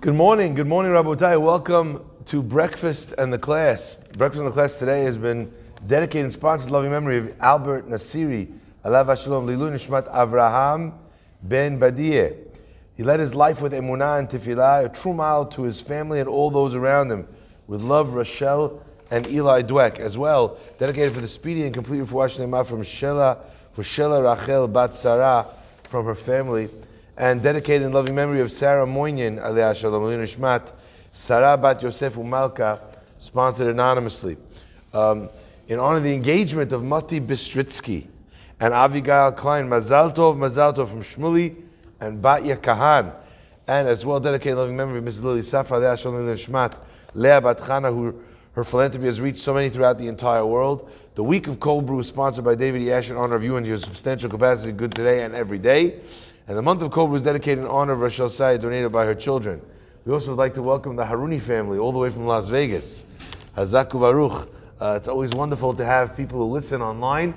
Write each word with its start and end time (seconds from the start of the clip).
Good 0.00 0.14
morning, 0.14 0.54
good 0.54 0.66
morning, 0.66 0.92
Rabotai. 0.92 1.40
Welcome 1.40 2.04
to 2.24 2.42
breakfast 2.42 3.12
and 3.18 3.32
the 3.32 3.38
class. 3.38 3.98
Breakfast 4.16 4.40
and 4.40 4.48
the 4.48 4.52
class 4.52 4.76
today 4.76 5.02
has 5.02 5.18
been 5.18 5.52
dedicated 5.86 6.24
and 6.24 6.32
sponsored 6.32 6.70
loving 6.70 6.90
memory 6.90 7.18
of 7.18 7.40
Albert 7.40 7.86
Nasiri, 7.88 8.50
Alav 8.84 9.22
Shalom, 9.22 9.46
Lilu 9.46 9.70
Nishmat 9.70 10.10
Avraham 10.10 10.94
Ben 11.42 11.78
Badie. 11.78 12.36
He 12.96 13.02
led 13.02 13.20
his 13.20 13.34
life 13.34 13.62
with 13.62 13.72
emunah 13.72 14.18
and 14.18 14.28
tefillah, 14.28 14.86
a 14.86 14.88
true 14.88 15.14
model 15.14 15.46
to 15.46 15.62
his 15.62 15.80
family 15.80 16.20
and 16.20 16.28
all 16.28 16.50
those 16.50 16.74
around 16.74 17.10
him. 17.10 17.26
With 17.66 17.82
love, 17.82 18.14
Rochelle 18.14 18.82
and 19.10 19.26
Eli 19.26 19.62
Dweck 19.62 19.98
as 19.98 20.16
well, 20.16 20.58
dedicated 20.78 21.12
for 21.12 21.20
the 21.20 21.28
speedy 21.28 21.64
and 21.64 21.74
complete 21.74 22.00
refuah 22.00 22.66
from 22.66 22.82
Shela, 22.82 23.42
for 23.72 23.82
Shela 23.82 24.22
Rachel 24.22 24.68
Bat 24.68 24.94
Sarah 24.94 25.46
from 25.84 26.06
her 26.06 26.14
family, 26.14 26.68
and 27.20 27.42
dedicated 27.42 27.86
in 27.86 27.92
loving 27.92 28.14
memory 28.14 28.40
of 28.40 28.50
Sarah 28.50 28.86
Moynihan, 28.86 29.36
Aliyah 29.36 29.76
Shalom 29.76 30.00
Shmat, 30.00 30.72
Sarah 31.12 31.58
Bat 31.58 31.82
Yosef 31.82 32.14
Umalka, 32.14 32.80
sponsored 33.18 33.66
anonymously. 33.66 34.38
Um, 34.94 35.28
in 35.68 35.78
honor 35.78 35.98
of 35.98 36.02
the 36.02 36.14
engagement 36.14 36.72
of 36.72 36.82
Mati 36.82 37.20
Bistritsky 37.20 38.06
and 38.58 38.72
Avigail 38.72 39.36
Klein, 39.36 39.68
Mazal 39.68 40.14
Tov, 40.14 40.38
Mazal 40.38 40.74
Tov 40.74 40.88
from 40.88 41.02
Shmuli 41.02 41.62
and 42.00 42.24
Batya 42.24 42.56
Kahan, 42.56 43.12
and 43.68 43.86
as 43.86 44.06
well 44.06 44.18
dedicated 44.18 44.52
in 44.52 44.56
loving 44.58 44.76
memory 44.78 45.00
of 45.00 45.04
Mrs. 45.04 45.22
Lily 45.22 45.40
Safra, 45.40 45.78
Aliyah 45.78 46.00
Shalom 46.00 46.26
Nishmat, 46.26 46.80
Leah 47.12 47.42
Bat 47.42 47.58
Chana, 47.58 47.92
who 47.92 48.18
her 48.52 48.64
philanthropy 48.64 49.04
has 49.04 49.20
reached 49.20 49.40
so 49.40 49.52
many 49.52 49.68
throughout 49.68 49.98
the 49.98 50.08
entire 50.08 50.46
world. 50.46 50.90
The 51.16 51.22
week 51.22 51.48
of 51.48 51.60
cold 51.60 51.84
brew 51.84 52.00
is 52.00 52.08
sponsored 52.08 52.46
by 52.46 52.54
David 52.54 52.80
Yash 52.80 53.10
in 53.10 53.18
honor 53.18 53.36
of 53.36 53.44
you 53.44 53.56
and 53.56 53.66
your 53.66 53.76
substantial 53.76 54.30
capacity, 54.30 54.72
good 54.72 54.94
today 54.94 55.22
and 55.22 55.34
every 55.34 55.58
day. 55.58 56.00
And 56.48 56.56
the 56.56 56.62
month 56.62 56.82
of 56.82 56.90
brew 56.90 57.14
is 57.14 57.22
dedicated 57.22 57.58
in 57.58 57.66
honor 57.66 57.92
of 57.92 58.00
Rachel 58.00 58.28
Sai, 58.28 58.56
donated 58.56 58.90
by 58.90 59.04
her 59.04 59.14
children. 59.14 59.60
We 60.04 60.12
also 60.12 60.30
would 60.30 60.38
like 60.38 60.54
to 60.54 60.62
welcome 60.62 60.96
the 60.96 61.04
Haruni 61.04 61.40
family 61.40 61.78
all 61.78 61.92
the 61.92 61.98
way 61.98 62.10
from 62.10 62.26
Las 62.26 62.48
Vegas. 62.48 63.06
Hazaku 63.56 64.00
Baruch. 64.00 64.48
Uh, 64.80 64.94
it's 64.96 65.08
always 65.08 65.30
wonderful 65.32 65.74
to 65.74 65.84
have 65.84 66.16
people 66.16 66.38
who 66.38 66.46
listen 66.46 66.80
online 66.80 67.34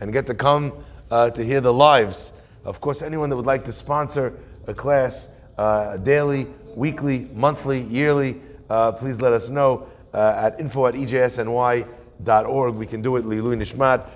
and 0.00 0.12
get 0.12 0.26
to 0.26 0.34
come 0.34 0.72
uh, 1.10 1.30
to 1.30 1.44
hear 1.44 1.60
the 1.60 1.72
lives. 1.72 2.32
Of 2.64 2.80
course, 2.80 3.02
anyone 3.02 3.28
that 3.30 3.36
would 3.36 3.46
like 3.46 3.64
to 3.66 3.72
sponsor 3.72 4.32
a 4.66 4.74
class 4.74 5.28
uh, 5.58 5.98
daily, 5.98 6.46
weekly, 6.74 7.28
monthly, 7.34 7.82
yearly, 7.82 8.40
uh, 8.70 8.92
please 8.92 9.20
let 9.20 9.32
us 9.32 9.50
know 9.50 9.86
uh, 10.12 10.34
at 10.36 10.58
info 10.58 10.86
at 10.86 10.94
ejsny.org. 10.94 12.74
We 12.74 12.86
can 12.86 13.02
do 13.02 13.16
it, 13.16 13.24
Lilu 13.24 13.56
Nishmat, 13.56 14.06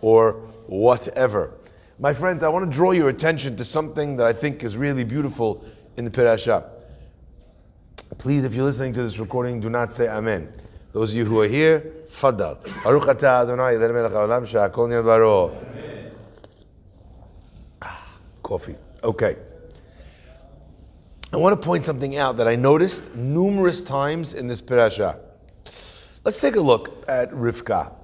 or 0.00 0.32
whatever. 0.66 1.50
My 2.00 2.14
friends, 2.14 2.44
I 2.44 2.48
want 2.48 2.70
to 2.70 2.70
draw 2.70 2.92
your 2.92 3.08
attention 3.08 3.56
to 3.56 3.64
something 3.64 4.16
that 4.18 4.26
I 4.26 4.32
think 4.32 4.62
is 4.62 4.76
really 4.76 5.02
beautiful 5.02 5.64
in 5.96 6.04
the 6.04 6.12
Parasha. 6.12 6.70
Please, 8.18 8.44
if 8.44 8.54
you're 8.54 8.64
listening 8.64 8.92
to 8.92 9.02
this 9.02 9.18
recording, 9.18 9.60
do 9.60 9.68
not 9.68 9.92
say 9.92 10.06
Amen. 10.08 10.52
Those 10.92 11.10
of 11.10 11.16
you 11.16 11.24
who 11.24 11.40
are 11.40 11.48
here, 11.48 11.92
Faddal. 12.08 12.62
Baruch 12.84 13.02
atah 13.02 13.42
Adonai, 13.42 15.02
baro. 15.02 15.56
Ah, 17.82 18.06
Coffee. 18.44 18.76
Okay. 19.02 19.36
I 21.32 21.36
want 21.36 21.60
to 21.60 21.66
point 21.66 21.84
something 21.84 22.16
out 22.16 22.36
that 22.36 22.46
I 22.46 22.54
noticed 22.54 23.12
numerous 23.16 23.82
times 23.82 24.34
in 24.34 24.46
this 24.46 24.62
parasha. 24.62 25.18
Let's 26.24 26.40
take 26.40 26.54
a 26.54 26.60
look 26.60 27.04
at 27.08 27.30
Rivka. 27.32 27.97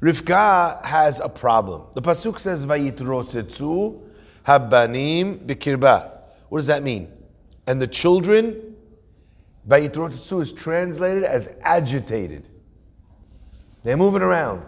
Rivka 0.00 0.84
has 0.84 1.20
a 1.20 1.28
problem. 1.28 1.82
The 1.94 2.02
pasuk 2.02 2.38
says 2.38 2.64
"Vayitrosetzu 2.64 4.00
habanim 4.46 5.46
bikirba." 5.46 6.10
What 6.48 6.58
does 6.58 6.66
that 6.68 6.82
mean? 6.82 7.12
And 7.66 7.82
the 7.82 7.86
children, 7.86 8.76
Vayitrosetzu 9.68 10.40
is 10.40 10.52
translated 10.52 11.24
as 11.24 11.52
agitated. 11.62 12.48
They're 13.82 13.96
moving 13.96 14.22
around, 14.22 14.64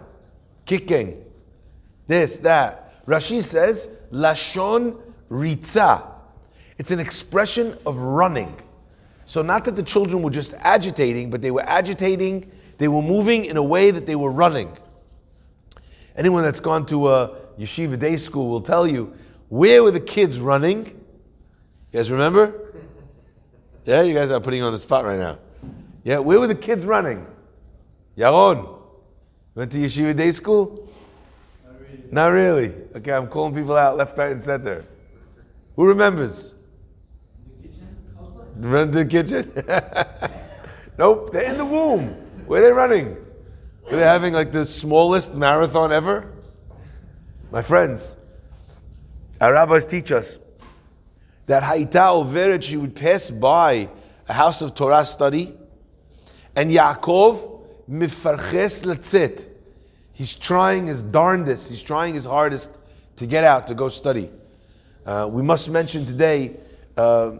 kicking, 0.65 1.23
this, 2.07 2.37
that. 2.37 3.05
Rashi 3.05 3.41
says 3.41 3.89
lashon 4.11 4.99
ritza. 5.29 6.07
It's 6.77 6.91
an 6.91 6.99
expression 6.99 7.77
of 7.85 7.97
running. 7.97 8.55
So, 9.25 9.41
not 9.41 9.65
that 9.65 9.75
the 9.75 9.83
children 9.83 10.21
were 10.21 10.29
just 10.29 10.53
agitating, 10.59 11.29
but 11.29 11.41
they 11.41 11.51
were 11.51 11.63
agitating, 11.63 12.51
they 12.77 12.87
were 12.87 13.01
moving 13.01 13.45
in 13.45 13.55
a 13.55 13.63
way 13.63 13.91
that 13.91 14.05
they 14.05 14.15
were 14.15 14.31
running. 14.31 14.75
Anyone 16.15 16.43
that's 16.43 16.59
gone 16.59 16.85
to 16.87 17.09
a 17.09 17.37
yeshiva 17.57 17.97
day 17.97 18.17
school 18.17 18.49
will 18.49 18.61
tell 18.61 18.87
you 18.87 19.13
where 19.49 19.83
were 19.83 19.91
the 19.91 19.99
kids 19.99 20.39
running? 20.39 20.85
You 20.85 21.99
guys 21.99 22.11
remember? 22.11 22.73
Yeah, 23.85 24.01
you 24.01 24.13
guys 24.13 24.31
are 24.31 24.39
putting 24.39 24.61
on 24.63 24.71
the 24.71 24.79
spot 24.79 25.05
right 25.05 25.19
now. 25.19 25.39
Yeah, 26.03 26.19
where 26.19 26.39
were 26.39 26.47
the 26.47 26.55
kids 26.55 26.85
running? 26.85 27.25
Yaron. 28.17 28.79
Went 29.55 29.71
to 29.71 29.77
yeshiva 29.77 30.15
day 30.15 30.31
school? 30.31 30.89
Not 31.65 31.79
really. 31.79 32.03
Not 32.11 32.27
really. 32.27 32.73
Okay, 32.95 33.11
I'm 33.11 33.27
calling 33.27 33.53
people 33.53 33.75
out 33.75 33.97
left, 33.97 34.17
right, 34.17 34.31
and 34.31 34.43
center. 34.43 34.85
Who 35.75 35.87
remembers? 35.87 36.55
Run 38.57 38.91
to 38.91 39.03
the 39.03 39.05
kitchen? 39.05 39.51
nope, 40.97 41.31
they're 41.33 41.51
in 41.51 41.57
the 41.57 41.65
womb. 41.65 42.09
Where 42.45 42.61
are 42.61 42.65
they 42.65 42.71
running? 42.71 43.17
Are 43.91 43.97
they 43.97 44.03
having 44.03 44.33
like 44.33 44.53
the 44.53 44.65
smallest 44.65 45.35
marathon 45.35 45.91
ever? 45.91 46.31
My 47.51 47.61
friends, 47.61 48.15
our 49.41 49.51
rabbis 49.51 49.85
teach 49.85 50.13
us 50.13 50.37
that 51.47 51.61
Haita 51.61 52.23
Overet, 52.23 52.63
she 52.63 52.77
would 52.77 52.95
pass 52.95 53.29
by 53.29 53.89
a 54.29 54.33
house 54.33 54.61
of 54.61 54.75
Torah 54.75 55.03
study, 55.03 55.53
and 56.55 56.71
Yaakov 56.71 57.63
mifarches 57.89 58.85
letzet. 58.85 59.49
He's 60.13 60.37
trying 60.37 60.87
his 60.87 61.03
darndest, 61.03 61.69
he's 61.69 61.83
trying 61.83 62.13
his 62.13 62.23
hardest 62.23 62.77
to 63.17 63.27
get 63.27 63.43
out 63.43 63.67
to 63.67 63.73
go 63.73 63.89
study. 63.89 64.31
Uh, 65.05 65.27
we 65.29 65.43
must 65.43 65.69
mention 65.69 66.05
today 66.05 66.55
uh, 66.95 67.33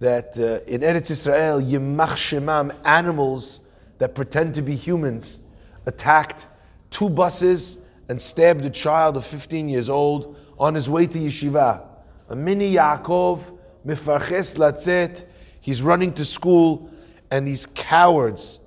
that 0.00 0.36
uh, 0.36 0.70
in 0.70 0.82
Eretz 0.82 1.10
Israel, 1.10 1.62
Yemach 1.62 2.12
Shemam, 2.12 2.76
animals 2.84 3.60
that 3.96 4.14
pretend 4.14 4.54
to 4.56 4.60
be 4.60 4.74
humans, 4.74 5.40
attacked 5.88 6.46
two 6.90 7.08
buses 7.08 7.78
and 8.08 8.20
stabbed 8.20 8.64
a 8.64 8.70
child 8.70 9.16
of 9.16 9.24
15 9.24 9.68
years 9.68 9.88
old 9.88 10.36
on 10.58 10.74
his 10.74 10.88
way 10.88 11.06
to 11.06 11.18
yeshiva. 11.18 11.82
A 12.28 12.36
mini 12.36 12.74
Yaakov, 12.74 13.58
mifarches 13.86 14.56
latzet, 14.56 15.24
he's 15.60 15.82
running 15.82 16.12
to 16.12 16.24
school, 16.24 16.90
and 17.30 17.46
these 17.46 17.66
cowards, 17.74 18.60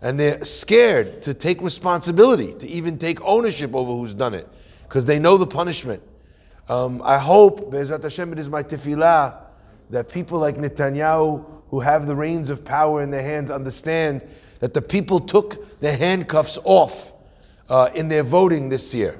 and 0.00 0.18
they're 0.18 0.44
scared 0.44 1.22
to 1.22 1.34
take 1.34 1.60
responsibility, 1.60 2.54
to 2.54 2.66
even 2.66 2.98
take 2.98 3.20
ownership 3.22 3.74
over 3.74 3.92
who's 3.92 4.14
done 4.14 4.34
it, 4.34 4.48
because 4.84 5.04
they 5.04 5.18
know 5.18 5.36
the 5.36 5.46
punishment. 5.46 6.02
Um, 6.68 7.02
I 7.04 7.18
hope, 7.18 7.70
Be'ezrat 7.70 8.02
Hashem, 8.02 8.32
it 8.32 8.38
is 8.38 8.48
my 8.48 8.62
tefillah 8.62 9.36
that 9.90 10.08
people 10.08 10.38
like 10.38 10.56
Netanyahu, 10.56 11.44
who 11.68 11.80
have 11.80 12.06
the 12.06 12.14
reins 12.14 12.48
of 12.48 12.64
power 12.64 13.02
in 13.02 13.10
their 13.10 13.22
hands, 13.22 13.50
understand 13.50 14.22
that 14.60 14.74
the 14.74 14.82
people 14.82 15.20
took 15.20 15.80
the 15.80 15.92
handcuffs 15.92 16.58
off 16.64 17.12
uh, 17.68 17.90
in 17.94 18.08
their 18.08 18.22
voting 18.22 18.68
this 18.68 18.94
year. 18.94 19.18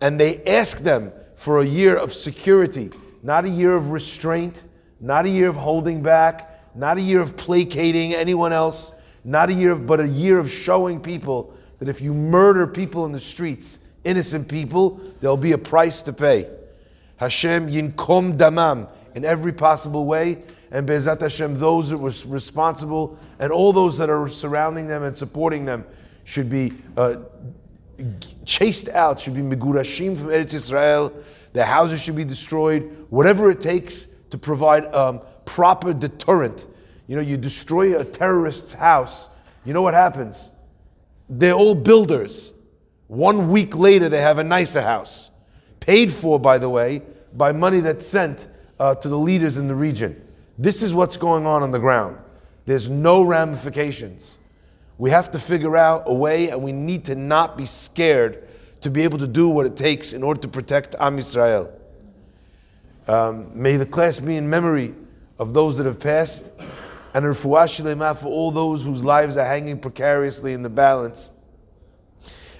And 0.00 0.18
they 0.18 0.42
asked 0.44 0.84
them 0.84 1.12
for 1.36 1.60
a 1.60 1.64
year 1.64 1.96
of 1.96 2.12
security, 2.12 2.90
not 3.22 3.44
a 3.44 3.48
year 3.48 3.74
of 3.74 3.90
restraint, 3.90 4.64
not 5.00 5.24
a 5.26 5.28
year 5.28 5.48
of 5.48 5.56
holding 5.56 6.02
back, 6.02 6.74
not 6.74 6.98
a 6.98 7.00
year 7.00 7.20
of 7.20 7.36
placating 7.36 8.14
anyone 8.14 8.52
else, 8.52 8.92
not 9.24 9.50
a 9.50 9.52
year 9.52 9.72
of, 9.72 9.86
but 9.86 10.00
a 10.00 10.08
year 10.08 10.38
of 10.38 10.50
showing 10.50 11.00
people 11.00 11.54
that 11.78 11.88
if 11.88 12.00
you 12.00 12.14
murder 12.14 12.66
people 12.66 13.06
in 13.06 13.12
the 13.12 13.20
streets, 13.20 13.80
innocent 14.04 14.48
people, 14.48 15.00
there'll 15.20 15.36
be 15.36 15.52
a 15.52 15.58
price 15.58 16.02
to 16.02 16.12
pay. 16.12 16.48
Hashem 17.16 17.68
yinkom 17.68 18.36
damam 18.36 18.88
in 19.14 19.24
every 19.24 19.52
possible 19.52 20.06
way. 20.06 20.42
And 20.70 20.86
Be'ezrat 20.86 21.20
Hashem, 21.20 21.56
those 21.56 21.90
that 21.90 21.98
were 21.98 22.12
responsible 22.26 23.18
and 23.38 23.52
all 23.52 23.72
those 23.72 23.98
that 23.98 24.08
are 24.08 24.28
surrounding 24.28 24.86
them 24.86 25.02
and 25.02 25.16
supporting 25.16 25.64
them 25.64 25.84
should 26.24 26.48
be 26.48 26.72
uh, 26.96 27.16
chased 28.46 28.88
out, 28.88 29.20
should 29.20 29.34
be 29.34 29.42
Megurashim 29.42 30.16
from 30.16 30.28
Eretz 30.28 30.54
Israel. 30.54 31.12
Their 31.52 31.66
houses 31.66 32.02
should 32.02 32.16
be 32.16 32.24
destroyed, 32.24 33.06
whatever 33.10 33.50
it 33.50 33.60
takes 33.60 34.06
to 34.30 34.38
provide 34.38 34.86
um, 34.94 35.20
proper 35.44 35.92
deterrent. 35.92 36.66
You 37.06 37.16
know, 37.16 37.22
you 37.22 37.36
destroy 37.36 37.98
a 38.00 38.04
terrorist's 38.04 38.72
house, 38.72 39.28
you 39.64 39.72
know 39.72 39.82
what 39.82 39.94
happens? 39.94 40.50
They're 41.28 41.54
all 41.54 41.74
builders. 41.74 42.52
One 43.08 43.48
week 43.48 43.76
later, 43.76 44.08
they 44.08 44.22
have 44.22 44.38
a 44.38 44.44
nicer 44.44 44.80
house. 44.80 45.30
Paid 45.80 46.10
for, 46.10 46.40
by 46.40 46.58
the 46.58 46.70
way, 46.70 47.02
by 47.34 47.52
money 47.52 47.80
that's 47.80 48.06
sent 48.06 48.48
uh, 48.82 48.96
to 48.96 49.08
the 49.08 49.16
leaders 49.16 49.58
in 49.58 49.68
the 49.68 49.74
region. 49.76 50.20
This 50.58 50.82
is 50.82 50.92
what's 50.92 51.16
going 51.16 51.46
on 51.46 51.62
on 51.62 51.70
the 51.70 51.78
ground. 51.78 52.18
There's 52.66 52.88
no 52.88 53.22
ramifications. 53.22 54.38
We 54.98 55.10
have 55.10 55.30
to 55.30 55.38
figure 55.38 55.76
out 55.76 56.02
a 56.06 56.12
way, 56.12 56.48
and 56.48 56.64
we 56.64 56.72
need 56.72 57.04
to 57.04 57.14
not 57.14 57.56
be 57.56 57.64
scared 57.64 58.48
to 58.80 58.90
be 58.90 59.02
able 59.04 59.18
to 59.18 59.28
do 59.28 59.48
what 59.48 59.66
it 59.66 59.76
takes 59.76 60.12
in 60.12 60.24
order 60.24 60.40
to 60.40 60.48
protect 60.48 60.96
Am 60.98 61.16
Yisrael. 61.16 61.70
Um, 63.06 63.52
may 63.54 63.76
the 63.76 63.86
class 63.86 64.18
be 64.18 64.36
in 64.36 64.50
memory 64.50 64.94
of 65.38 65.54
those 65.54 65.78
that 65.78 65.86
have 65.86 66.00
passed, 66.00 66.50
and 67.14 67.24
refuah 67.24 68.16
for 68.20 68.26
all 68.26 68.50
those 68.50 68.82
whose 68.82 69.04
lives 69.04 69.36
are 69.36 69.46
hanging 69.46 69.78
precariously 69.78 70.54
in 70.54 70.62
the 70.62 70.70
balance. 70.70 71.30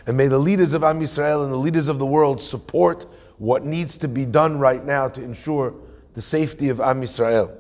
And 0.07 0.17
may 0.17 0.29
the 0.29 0.39
leaders 0.39 0.73
of 0.73 0.85
Am 0.85 1.01
Yisrael 1.01 1.43
and 1.43 1.53
the 1.53 1.57
leaders 1.57 1.89
of 1.89 1.99
the 1.99 2.07
world 2.07 2.41
support 2.41 3.07
what 3.39 3.65
needs 3.65 3.99
to 3.99 4.07
be 4.07 4.25
done 4.25 4.61
right 4.61 4.85
now 4.85 5.09
to 5.09 5.21
ensure 5.21 5.75
the 6.15 6.23
safety 6.23 6.69
of 6.69 6.81
Am 6.81 7.01
Yisrael. 7.01 7.57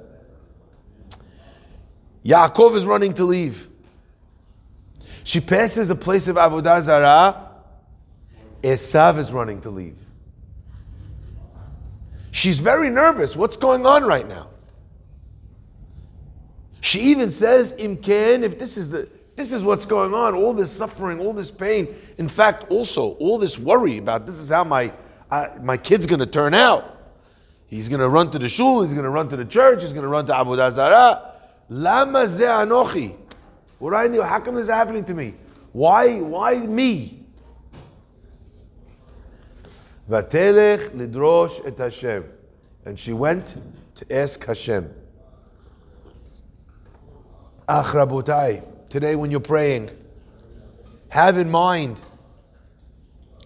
Yaakov 2.24 2.76
is 2.76 2.86
running 2.86 3.14
to 3.14 3.24
leave. 3.24 3.68
She 5.24 5.40
passes 5.40 5.90
a 5.90 5.94
place 5.94 6.28
of 6.28 6.36
Avodah 6.36 6.82
Zarah. 6.82 7.48
Esav 8.62 9.18
is 9.18 9.32
running 9.32 9.60
to 9.62 9.70
leave. 9.70 9.98
She's 12.30 12.60
very 12.60 12.90
nervous. 12.90 13.36
What's 13.36 13.56
going 13.56 13.84
on 13.86 14.04
right 14.04 14.26
now? 14.26 14.48
She 16.80 17.00
even 17.00 17.30
says, 17.30 17.74
Imkan, 17.74 18.42
if 18.42 18.58
this 18.58 18.76
is 18.76 18.90
the 18.90 19.08
this 19.34 19.50
is 19.52 19.62
what's 19.62 19.86
going 19.86 20.12
on, 20.12 20.34
all 20.34 20.52
this 20.52 20.70
suffering, 20.70 21.18
all 21.18 21.32
this 21.32 21.50
pain. 21.50 21.88
In 22.18 22.28
fact, 22.28 22.70
also 22.70 23.12
all 23.12 23.38
this 23.38 23.58
worry 23.58 23.98
about 23.98 24.26
this 24.26 24.38
is 24.38 24.50
how 24.50 24.64
my 24.64 24.92
uh, 25.30 25.48
my 25.62 25.76
kid's 25.76 26.06
going 26.06 26.20
to 26.20 26.26
turn 26.26 26.54
out. 26.54 26.91
He's 27.72 27.88
going 27.88 28.00
to 28.00 28.08
run 28.10 28.30
to 28.32 28.38
the 28.38 28.50
shul. 28.50 28.82
He's 28.82 28.92
going 28.92 29.04
to 29.04 29.08
run 29.08 29.30
to 29.30 29.36
the 29.36 29.46
church. 29.46 29.80
He's 29.80 29.94
going 29.94 30.02
to 30.02 30.08
run 30.08 30.26
to 30.26 30.32
Avodah 30.34 30.70
Zarah. 30.72 31.32
Lama 31.70 32.28
ze 32.28 32.44
anochi. 32.44 33.16
What 33.78 33.94
I 33.94 34.08
knew, 34.08 34.20
how 34.20 34.40
come 34.40 34.56
this 34.56 34.64
is 34.64 34.68
happening 34.68 35.06
to 35.06 35.14
me? 35.14 35.32
Why, 35.72 36.20
why 36.20 36.58
me? 36.58 37.24
Vatelech 40.06 40.90
lidrosh 40.90 41.66
et 41.66 41.78
Hashem. 41.78 42.26
And 42.84 43.00
she 43.00 43.14
went 43.14 43.56
to 43.94 44.14
ask 44.14 44.44
Hashem. 44.44 44.92
Ach 47.66 47.86
Rabotai, 47.86 48.90
today 48.90 49.16
when 49.16 49.30
you're 49.30 49.40
praying, 49.40 49.88
have 51.08 51.38
in 51.38 51.50
mind, 51.50 51.98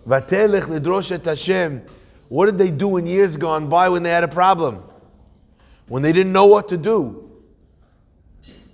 Vatelech 0.04 0.62
lidrosh 0.62 1.12
et 1.12 1.24
Hashem. 1.24 1.86
What 2.28 2.46
did 2.46 2.58
they 2.58 2.70
do 2.70 2.96
in 2.96 3.06
years 3.06 3.36
gone 3.36 3.68
by 3.68 3.88
when 3.88 4.02
they 4.02 4.10
had 4.10 4.24
a 4.24 4.28
problem? 4.28 4.82
When 5.88 6.02
they 6.02 6.12
didn't 6.12 6.32
know 6.32 6.46
what 6.46 6.68
to 6.68 6.76
do? 6.76 7.30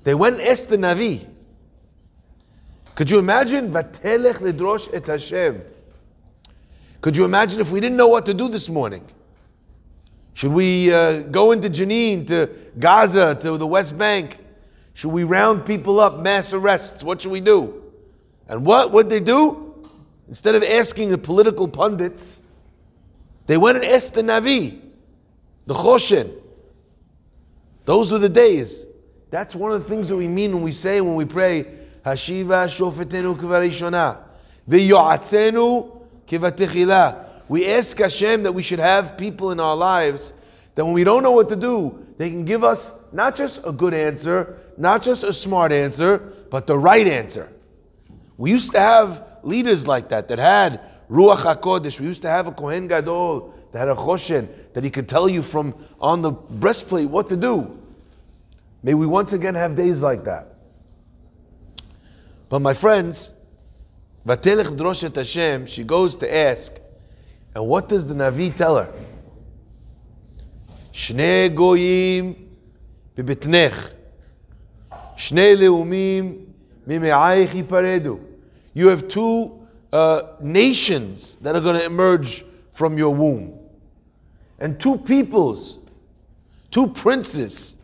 They 0.04 0.14
went 0.14 0.40
and 0.40 0.48
asked 0.48 0.68
the 0.68 0.76
Navi. 0.76 1.28
Could 2.94 3.10
you 3.10 3.18
imagine? 3.18 3.70
Vatelech 3.70 4.36
lidrosh 4.36 4.88
et 4.92 5.06
Hashem. 5.06 5.62
Could 7.00 7.16
you 7.16 7.24
imagine 7.24 7.60
if 7.60 7.70
we 7.70 7.80
didn't 7.80 7.96
know 7.96 8.08
what 8.08 8.26
to 8.26 8.34
do 8.34 8.48
this 8.48 8.68
morning? 8.68 9.04
Should 10.34 10.52
we 10.52 10.92
uh, 10.92 11.22
go 11.24 11.52
into 11.52 11.68
Jenin, 11.68 12.26
to 12.28 12.48
Gaza, 12.78 13.34
to 13.42 13.58
the 13.58 13.66
West 13.66 13.98
Bank? 13.98 14.38
Should 14.94 15.10
we 15.10 15.24
round 15.24 15.66
people 15.66 16.00
up, 16.00 16.20
mass 16.20 16.52
arrests? 16.52 17.02
What 17.02 17.20
should 17.20 17.32
we 17.32 17.40
do? 17.40 17.82
And 18.48 18.64
what 18.64 18.92
would 18.92 19.10
they 19.10 19.20
do? 19.20 19.88
Instead 20.28 20.54
of 20.54 20.62
asking 20.62 21.10
the 21.10 21.18
political 21.18 21.68
pundits, 21.68 22.41
they 23.52 23.58
went 23.58 23.76
and 23.76 23.84
asked 23.84 24.14
the 24.14 24.22
Navi, 24.22 24.80
the 25.66 25.74
Choshen. 25.74 26.32
Those 27.84 28.10
were 28.10 28.18
the 28.18 28.30
days. 28.30 28.86
That's 29.28 29.54
one 29.54 29.72
of 29.72 29.82
the 29.82 29.86
things 29.90 30.08
that 30.08 30.16
we 30.16 30.26
mean 30.26 30.54
when 30.54 30.62
we 30.62 30.72
say, 30.72 31.02
when 31.02 31.16
we 31.16 31.26
pray, 31.26 31.64
Hashiva 32.02 32.64
shofetenu 32.66 33.36
kvarishona, 33.36 34.16
v'yo'atzenu 34.66 36.00
kivatechila. 36.26 37.28
We 37.46 37.70
ask 37.70 37.98
Hashem 37.98 38.44
that 38.44 38.52
we 38.52 38.62
should 38.62 38.78
have 38.78 39.18
people 39.18 39.50
in 39.50 39.60
our 39.60 39.76
lives 39.76 40.32
that 40.74 40.86
when 40.86 40.94
we 40.94 41.04
don't 41.04 41.22
know 41.22 41.32
what 41.32 41.50
to 41.50 41.56
do, 41.56 42.06
they 42.16 42.30
can 42.30 42.46
give 42.46 42.64
us 42.64 42.98
not 43.12 43.36
just 43.36 43.60
a 43.66 43.72
good 43.72 43.92
answer, 43.92 44.56
not 44.78 45.02
just 45.02 45.24
a 45.24 45.32
smart 45.34 45.72
answer, 45.72 46.16
but 46.48 46.66
the 46.66 46.78
right 46.78 47.06
answer. 47.06 47.52
We 48.38 48.50
used 48.50 48.72
to 48.72 48.80
have 48.80 49.40
leaders 49.42 49.86
like 49.86 50.08
that 50.08 50.28
that 50.28 50.38
had 50.38 50.80
Ruach 51.12 51.54
HaKodesh. 51.54 52.00
We 52.00 52.06
used 52.06 52.22
to 52.22 52.30
have 52.30 52.46
a 52.46 52.52
Kohen 52.52 52.88
Gadol 52.88 53.52
that 53.70 53.80
had 53.80 53.88
a 53.88 53.94
Choshen, 53.94 54.48
that 54.72 54.82
he 54.82 54.88
could 54.88 55.06
tell 55.06 55.28
you 55.28 55.42
from 55.42 55.74
on 56.00 56.22
the 56.22 56.30
breastplate 56.30 57.10
what 57.10 57.28
to 57.28 57.36
do. 57.36 57.78
May 58.82 58.94
we 58.94 59.06
once 59.06 59.34
again 59.34 59.54
have 59.54 59.76
days 59.76 60.00
like 60.00 60.24
that. 60.24 60.56
But 62.48 62.60
my 62.60 62.72
friends, 62.72 63.32
Vatelech 64.26 64.74
Droshet 64.74 65.14
Hashem, 65.14 65.66
she 65.66 65.84
goes 65.84 66.16
to 66.16 66.34
ask, 66.34 66.72
and 67.54 67.66
what 67.66 67.90
does 67.90 68.06
the 68.06 68.14
Navi 68.14 68.54
tell 68.54 68.78
her? 68.78 68.90
Shne 70.94 71.54
goyim 71.54 72.56
bibitnech. 73.14 73.92
Shne 75.16 75.56
leumim 75.58 76.46
mime'ayich 76.86 77.48
yiparedu. 77.48 78.18
You 78.72 78.88
have 78.88 79.08
two 79.08 79.61
uh, 79.92 80.22
nations 80.40 81.36
that 81.38 81.54
are 81.54 81.60
going 81.60 81.78
to 81.78 81.84
emerge 81.84 82.44
from 82.70 82.96
your 82.96 83.14
womb. 83.14 83.58
And 84.58 84.80
two 84.80 84.98
peoples, 84.98 85.78
two 86.70 86.88
princes 86.88 87.76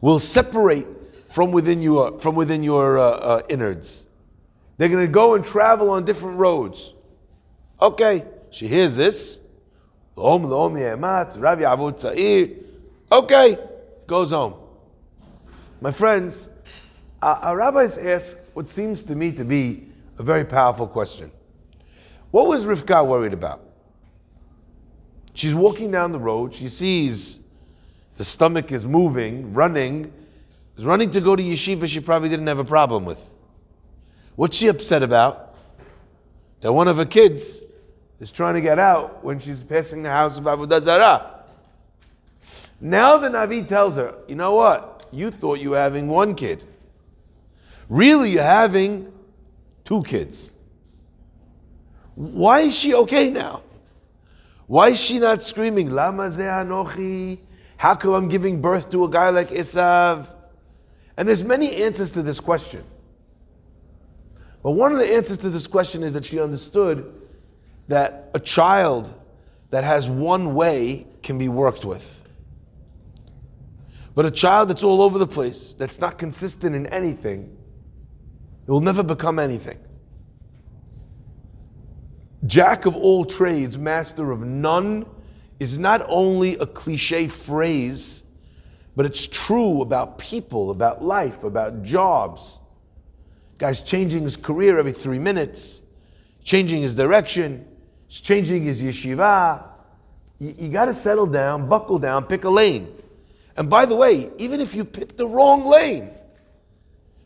will 0.00 0.18
separate 0.18 0.86
from 1.26 1.50
within 1.50 1.82
your, 1.82 2.18
from 2.20 2.34
within 2.34 2.62
your 2.62 2.98
uh, 2.98 3.02
uh, 3.02 3.42
innards. 3.48 4.06
They're 4.76 4.88
going 4.88 5.06
to 5.06 5.12
go 5.12 5.34
and 5.34 5.44
travel 5.44 5.90
on 5.90 6.04
different 6.04 6.38
roads. 6.38 6.94
Okay, 7.80 8.24
she 8.50 8.68
hears 8.68 8.96
this. 8.96 9.40
Okay, 13.10 13.58
goes 14.06 14.30
home. 14.30 14.54
My 15.80 15.90
friends, 15.90 16.48
uh, 17.20 17.38
our 17.42 17.56
rabbis 17.56 17.98
ask 17.98 18.38
what 18.54 18.68
seems 18.68 19.02
to 19.04 19.16
me 19.16 19.32
to 19.32 19.44
be 19.44 19.88
a 20.18 20.22
very 20.22 20.44
powerful 20.44 20.86
question. 20.86 21.30
What 22.30 22.46
was 22.46 22.66
Rivka 22.66 23.06
worried 23.06 23.32
about? 23.32 23.60
She's 25.34 25.54
walking 25.54 25.90
down 25.90 26.12
the 26.12 26.18
road, 26.18 26.54
she 26.54 26.68
sees 26.68 27.40
the 28.16 28.24
stomach 28.24 28.70
is 28.70 28.86
moving, 28.86 29.52
running, 29.52 30.12
is 30.76 30.84
running 30.84 31.10
to 31.10 31.20
go 31.20 31.34
to 31.34 31.42
yeshiva 31.42 31.88
she 31.88 32.00
probably 32.00 32.28
didn't 32.28 32.46
have 32.46 32.60
a 32.60 32.64
problem 32.64 33.04
with. 33.04 33.24
What's 34.36 34.56
she 34.56 34.68
upset 34.68 35.02
about? 35.02 35.56
That 36.60 36.72
one 36.72 36.88
of 36.88 36.96
her 36.96 37.04
kids 37.04 37.62
is 38.20 38.30
trying 38.30 38.54
to 38.54 38.60
get 38.60 38.78
out 38.78 39.24
when 39.24 39.38
she's 39.38 39.62
passing 39.62 40.02
the 40.02 40.10
house 40.10 40.38
of 40.38 40.44
Avodah 40.44 40.82
Zarah. 40.82 41.42
Now 42.80 43.18
the 43.18 43.28
Navi 43.28 43.66
tells 43.66 43.96
her, 43.96 44.14
you 44.28 44.34
know 44.34 44.54
what? 44.54 45.06
You 45.12 45.30
thought 45.30 45.60
you 45.60 45.70
were 45.70 45.78
having 45.78 46.08
one 46.08 46.34
kid. 46.34 46.64
Really, 47.88 48.30
you're 48.30 48.42
having 48.42 49.12
two 49.84 50.02
kids. 50.02 50.50
Why 52.14 52.60
is 52.60 52.78
she 52.78 52.94
okay 52.94 53.30
now? 53.30 53.62
Why 54.66 54.88
is 54.88 55.00
she 55.00 55.18
not 55.18 55.42
screaming, 55.42 55.90
Lama 55.90 56.24
anochi? 56.24 57.38
How 57.76 57.94
come 57.94 58.14
I'm 58.14 58.28
giving 58.28 58.60
birth 58.60 58.90
to 58.90 59.04
a 59.04 59.10
guy 59.10 59.28
like 59.30 59.48
Esav? 59.48 60.26
And 61.16 61.28
there's 61.28 61.44
many 61.44 61.82
answers 61.82 62.12
to 62.12 62.22
this 62.22 62.40
question. 62.40 62.84
But 64.62 64.72
one 64.72 64.92
of 64.92 64.98
the 64.98 65.14
answers 65.14 65.38
to 65.38 65.50
this 65.50 65.66
question 65.66 66.02
is 66.02 66.14
that 66.14 66.24
she 66.24 66.40
understood 66.40 67.12
that 67.88 68.30
a 68.32 68.40
child 68.40 69.12
that 69.70 69.84
has 69.84 70.08
one 70.08 70.54
way 70.54 71.06
can 71.22 71.36
be 71.36 71.48
worked 71.48 71.84
with. 71.84 72.22
But 74.14 74.24
a 74.24 74.30
child 74.30 74.70
that's 74.70 74.82
all 74.82 75.02
over 75.02 75.18
the 75.18 75.26
place, 75.26 75.74
that's 75.74 76.00
not 76.00 76.18
consistent 76.18 76.74
in 76.74 76.86
anything, 76.86 77.54
it 78.66 78.70
will 78.70 78.80
never 78.80 79.02
become 79.02 79.38
anything. 79.38 79.78
Jack 82.46 82.86
of 82.86 82.94
all 82.94 83.24
trades, 83.24 83.78
master 83.78 84.30
of 84.30 84.40
none, 84.40 85.06
is 85.58 85.78
not 85.78 86.02
only 86.08 86.56
a 86.56 86.66
cliche 86.66 87.28
phrase, 87.28 88.24
but 88.96 89.06
it's 89.06 89.26
true 89.26 89.82
about 89.82 90.18
people, 90.18 90.70
about 90.70 91.02
life, 91.02 91.42
about 91.42 91.82
jobs. 91.82 92.58
Guy's 93.58 93.82
changing 93.82 94.22
his 94.22 94.36
career 94.36 94.78
every 94.78 94.92
three 94.92 95.18
minutes, 95.18 95.82
changing 96.42 96.82
his 96.82 96.94
direction, 96.94 97.66
he's 98.08 98.20
changing 98.20 98.64
his 98.64 98.82
yeshiva. 98.82 99.64
You, 100.38 100.54
you 100.58 100.68
got 100.68 100.86
to 100.86 100.94
settle 100.94 101.26
down, 101.26 101.68
buckle 101.68 101.98
down, 101.98 102.24
pick 102.24 102.44
a 102.44 102.50
lane. 102.50 102.94
And 103.56 103.70
by 103.70 103.86
the 103.86 103.94
way, 103.94 104.30
even 104.38 104.60
if 104.60 104.74
you 104.74 104.84
pick 104.84 105.16
the 105.16 105.26
wrong 105.26 105.64
lane, 105.64 106.10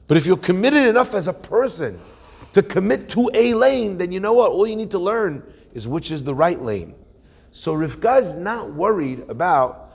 but 0.09 0.17
if 0.17 0.27
you're 0.27 0.37
committed 0.37 0.87
enough 0.87 1.15
as 1.15 1.29
a 1.29 1.33
person 1.33 2.01
to 2.55 2.63
commit 2.63 3.11
to 3.11 3.31
a 3.35 3.55
lane, 3.55 3.99
then 3.99 4.11
you 4.11 4.21
know 4.21 4.33
what? 4.33 4.51
All 4.51 4.67
you 4.67 4.75
need 4.75 4.91
to 4.93 4.99
learn 4.99 5.43
is 5.75 5.87
which 5.87 6.11
is 6.11 6.25
the 6.25 6.35
right 6.35 6.61
lane. 6.61 6.95
So 7.53 7.75
Rivka's 7.75 8.35
not 8.35 8.73
worried 8.73 9.29
about 9.29 9.93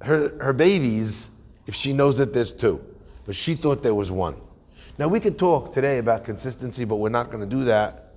her, 0.00 0.36
her 0.42 0.52
babies 0.52 1.30
if 1.66 1.74
she 1.74 1.92
knows 1.92 2.18
that 2.18 2.32
there's 2.32 2.52
two. 2.52 2.82
But 3.26 3.34
she 3.34 3.54
thought 3.54 3.82
there 3.82 3.94
was 3.94 4.10
one. 4.10 4.36
Now 4.96 5.08
we 5.08 5.20
could 5.20 5.38
talk 5.38 5.74
today 5.74 5.98
about 5.98 6.24
consistency, 6.24 6.84
but 6.84 6.96
we're 6.96 7.08
not 7.08 7.30
going 7.30 7.40
to 7.40 7.56
do 7.56 7.64
that 7.64 8.12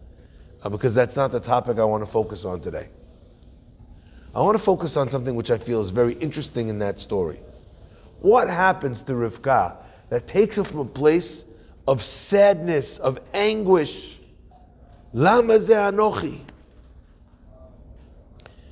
uh, 0.64 0.70
because 0.70 0.96
that's 0.96 1.16
not 1.16 1.32
the 1.32 1.40
topic 1.40 1.80
I 1.80 1.84
want 1.84 2.04
to 2.04 2.10
focus 2.10 2.46
on 2.46 2.62
today. 2.62 2.90
I 4.34 4.42
want 4.42 4.58
to 4.58 4.64
focus 4.64 4.96
on 4.96 5.10
something 5.10 5.36
which 5.36 5.52
I 5.52 5.58
feel 5.58 5.82
is 5.82 5.90
very 5.90 6.14
interesting 6.14 6.70
in 6.70 6.80
that 6.80 7.00
story. 7.00 7.40
What 8.22 8.48
happens 8.48 9.04
to 9.04 9.14
Rivka 9.14 9.84
that 10.12 10.28
takes 10.28 10.58
her 10.58 10.64
from 10.64 10.82
a 10.82 10.86
place 10.86 11.46
of 11.88 12.04
sadness, 12.04 12.98
of 12.98 13.18
anguish? 13.34 14.20
Lama 15.14 15.58
ze 15.58 15.74
anochi. 15.74 16.42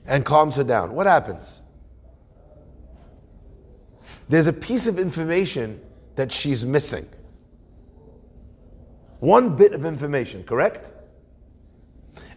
And 0.06 0.26
calms 0.26 0.58
her 0.58 0.66
down. 0.66 0.92
What 0.92 1.08
happens? 1.08 1.62
There's 4.28 4.48
a 4.48 4.54
piece 4.54 4.86
of 4.86 5.00
information 5.00 5.80
that 6.18 6.32
she's 6.34 6.66
missing. 6.66 7.08
One 9.20 9.56
bit 9.56 9.72
of 9.72 9.86
information, 9.86 10.44
correct? 10.44 10.92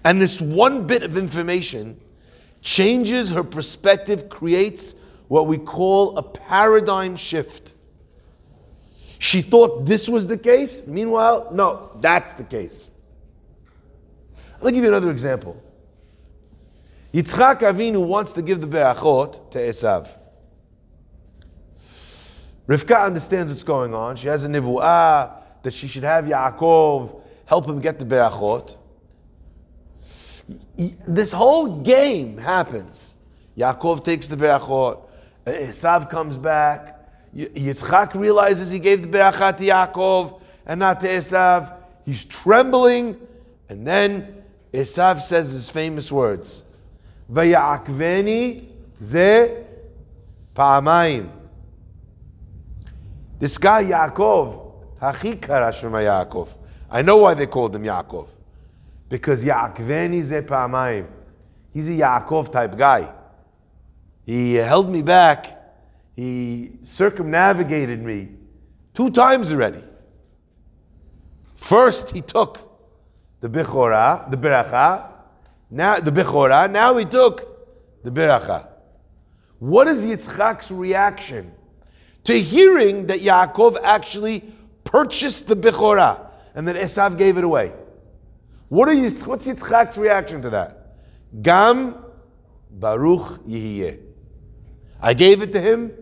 And 0.05 0.23
this 0.23 0.41
one 0.41 0.87
bit 0.87 1.03
of 1.03 1.17
information 1.17 2.01
changes 2.61 3.31
her 3.31 3.43
perspective, 3.43 4.29
creates 4.29 4.95
what 5.27 5.49
we 5.49 5.59
call 5.59 6.17
a 6.19 6.23
paradigm 6.23 7.17
shift. 7.17 7.75
She 9.23 9.41
thought 9.41 9.87
this 9.87 10.09
was 10.09 10.27
the 10.27 10.37
case. 10.37 10.83
Meanwhile, 10.85 11.51
no, 11.53 11.97
that's 12.01 12.35
the 12.35 12.43
case. 12.43 12.91
Let 14.61 14.65
me 14.65 14.73
give 14.73 14.83
you 14.83 14.89
another 14.89 15.13
example. 15.13 15.63
Yitzchak 17.15 17.61
Avinu 17.61 18.05
wants 18.05 18.33
to 18.33 18.43
give 18.43 18.61
the 18.61 18.67
berachot 18.67 19.49
to 19.53 19.59
Esav. 19.61 20.19
Rivka 22.67 23.05
understands 23.05 23.53
what's 23.53 23.63
going 23.63 23.95
on. 23.95 24.17
She 24.17 24.27
has 24.27 24.43
a 24.43 24.49
nivu'ah 24.49 25.41
that 25.63 25.73
she 25.73 25.87
should 25.87 26.03
have 26.03 26.25
Yaakov 26.25 27.23
help 27.47 27.69
him 27.69 27.79
get 27.79 28.01
the 28.01 28.05
berachot. 28.05 28.77
This 31.07 31.31
whole 31.31 31.81
game 31.83 32.39
happens. 32.39 33.19
Yaakov 33.57 34.03
takes 34.03 34.27
the 34.27 34.35
berachot. 34.35 35.09
Esav 35.47 36.11
comes 36.11 36.37
back. 36.37 37.02
Yitzchak 37.35 38.15
realizes 38.15 38.71
he 38.71 38.79
gave 38.79 39.03
the 39.03 39.09
berachot 39.09 39.57
to 39.57 39.65
Yaakov 39.65 40.41
and 40.67 40.81
not 40.81 41.01
to 41.01 41.09
Esav. 41.09 41.75
He's 42.05 42.25
trembling. 42.25 43.19
And 43.69 43.87
then 43.87 44.43
Esav 44.73 45.21
says 45.21 45.53
his 45.53 45.71
famous 45.71 46.13
words. 46.13 46.65
Vayakveni 47.31 48.67
ze 49.01 49.65
pa'amayim. 50.55 51.31
This 53.39 53.57
guy 53.57 53.85
Yaakov, 53.85 54.75
Hachi 55.01 55.37
Karashma 55.37 56.27
Yaakov. 56.27 56.49
I 56.91 57.03
know 57.03 57.17
why 57.17 57.35
they 57.35 57.47
called 57.47 57.75
him 57.75 57.85
Yaakov. 57.85 58.29
Because 59.09 59.43
Yaakveni 59.43 60.23
ze 60.23 60.43
pa'amayim. 60.43 61.07
He's 61.73 61.89
a 61.89 61.93
Yaakov 61.93 62.53
type 62.53 62.77
guy. 62.77 63.13
He 64.27 64.55
held 64.55 64.91
me 64.91 65.01
back. 65.01 65.62
He 66.17 66.77
circumnavigated 66.83 68.03
me 68.03 68.31
two 68.95 69.11
times 69.11 69.53
already. 69.53 69.83
First, 71.57 72.11
he 72.11 72.21
took 72.21 72.59
the 73.41 73.49
Bichora, 73.49 74.31
the 74.31 74.37
Beracha, 74.37 75.11
now 75.71 75.99
the 75.99 76.11
Bichora, 76.11 76.71
now 76.71 76.97
he 76.97 77.05
took 77.05 78.03
the 78.05 78.11
Beracha. 78.11 78.69
What 79.59 79.89
is 79.89 80.05
Yitzchak's 80.05 80.71
reaction 80.71 81.53
to 82.25 82.39
hearing 82.39 83.07
that 83.07 83.21
Yaakov 83.21 83.77
actually 83.83 84.45
purchased 84.85 85.47
the 85.47 85.57
Bichora 85.57 86.31
and 86.55 86.69
that 86.69 86.77
Esav 86.77 87.17
gave 87.17 87.39
it 87.39 87.45
away. 87.45 87.73
What 88.69 88.89
are 88.89 88.95
what's 88.95 89.47
Yitzchak's 89.47 89.99
reaction 89.99 90.43
to 90.43 90.51
that? 90.51 90.97
Gam 91.43 91.97
Baruch 92.71 93.45
Yihiyeh. 93.47 94.02
I 95.03 95.15
gave 95.15 95.43
it 95.43 95.53
to 95.53 95.61
him 95.61 95.93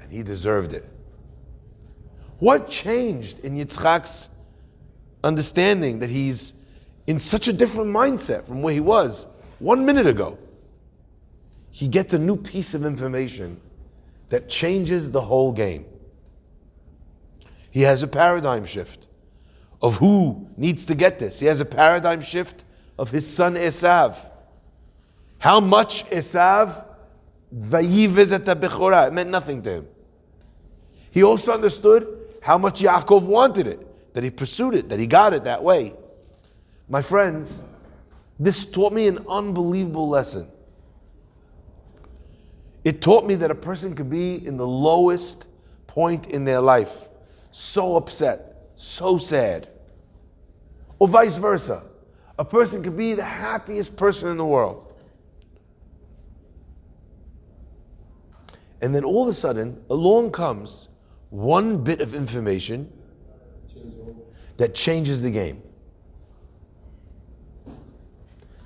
and 0.00 0.10
he 0.10 0.22
deserved 0.22 0.72
it. 0.72 0.88
What 2.38 2.68
changed 2.68 3.40
in 3.40 3.56
Yitzchak's 3.56 4.30
understanding 5.24 5.98
that 5.98 6.10
he's 6.10 6.54
in 7.06 7.18
such 7.18 7.48
a 7.48 7.52
different 7.52 7.90
mindset 7.90 8.46
from 8.46 8.62
where 8.62 8.72
he 8.72 8.80
was 8.80 9.26
one 9.58 9.84
minute 9.84 10.06
ago? 10.06 10.38
He 11.70 11.88
gets 11.88 12.14
a 12.14 12.18
new 12.18 12.36
piece 12.36 12.72
of 12.72 12.84
information 12.84 13.60
that 14.28 14.48
changes 14.48 15.10
the 15.10 15.20
whole 15.20 15.52
game. 15.52 15.86
He 17.70 17.82
has 17.82 18.02
a 18.02 18.06
paradigm 18.06 18.64
shift 18.64 19.08
of 19.82 19.96
who 19.96 20.48
needs 20.56 20.86
to 20.86 20.94
get 20.94 21.18
this. 21.18 21.40
He 21.40 21.46
has 21.46 21.60
a 21.60 21.64
paradigm 21.64 22.22
shift 22.22 22.64
of 22.98 23.10
his 23.10 23.26
son 23.28 23.54
Esav. 23.54 24.16
How 25.38 25.60
much 25.60 26.08
Esav 26.10 26.84
vayiviz 27.54 28.44
the 28.44 28.56
bechora? 28.56 29.08
It 29.08 29.12
meant 29.12 29.30
nothing 29.30 29.62
to 29.62 29.70
him. 29.70 29.88
He 31.10 31.22
also 31.22 31.52
understood 31.52 32.06
how 32.42 32.58
much 32.58 32.82
Yaakov 32.82 33.22
wanted 33.22 33.66
it, 33.66 34.14
that 34.14 34.22
he 34.22 34.30
pursued 34.30 34.74
it, 34.74 34.88
that 34.88 34.98
he 34.98 35.06
got 35.06 35.34
it 35.34 35.44
that 35.44 35.62
way. 35.62 35.94
My 36.88 37.02
friends, 37.02 37.62
this 38.38 38.64
taught 38.64 38.92
me 38.92 39.08
an 39.08 39.24
unbelievable 39.28 40.08
lesson. 40.08 40.48
It 42.84 43.00
taught 43.02 43.26
me 43.26 43.34
that 43.36 43.50
a 43.50 43.54
person 43.54 43.94
could 43.94 44.10
be 44.10 44.46
in 44.46 44.56
the 44.56 44.66
lowest 44.66 45.48
point 45.86 46.28
in 46.28 46.44
their 46.44 46.60
life, 46.60 47.08
so 47.50 47.96
upset, 47.96 48.68
so 48.76 49.18
sad. 49.18 49.68
Or 50.98 51.08
vice 51.08 51.36
versa. 51.36 51.82
A 52.38 52.44
person 52.44 52.82
could 52.82 52.96
be 52.96 53.14
the 53.14 53.24
happiest 53.24 53.96
person 53.96 54.28
in 54.28 54.36
the 54.36 54.44
world. 54.44 54.92
And 58.80 58.94
then 58.94 59.04
all 59.04 59.22
of 59.22 59.28
a 59.28 59.32
sudden, 59.32 59.82
along 59.90 60.32
comes 60.32 60.88
one 61.30 61.82
bit 61.82 62.00
of 62.00 62.14
information 62.14 62.92
that 64.56 64.74
changes 64.74 65.22
the 65.22 65.30
game, 65.30 65.62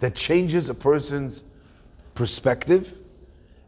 that 0.01 0.15
changes 0.15 0.69
a 0.69 0.75
person's 0.75 1.45
perspective 2.15 2.97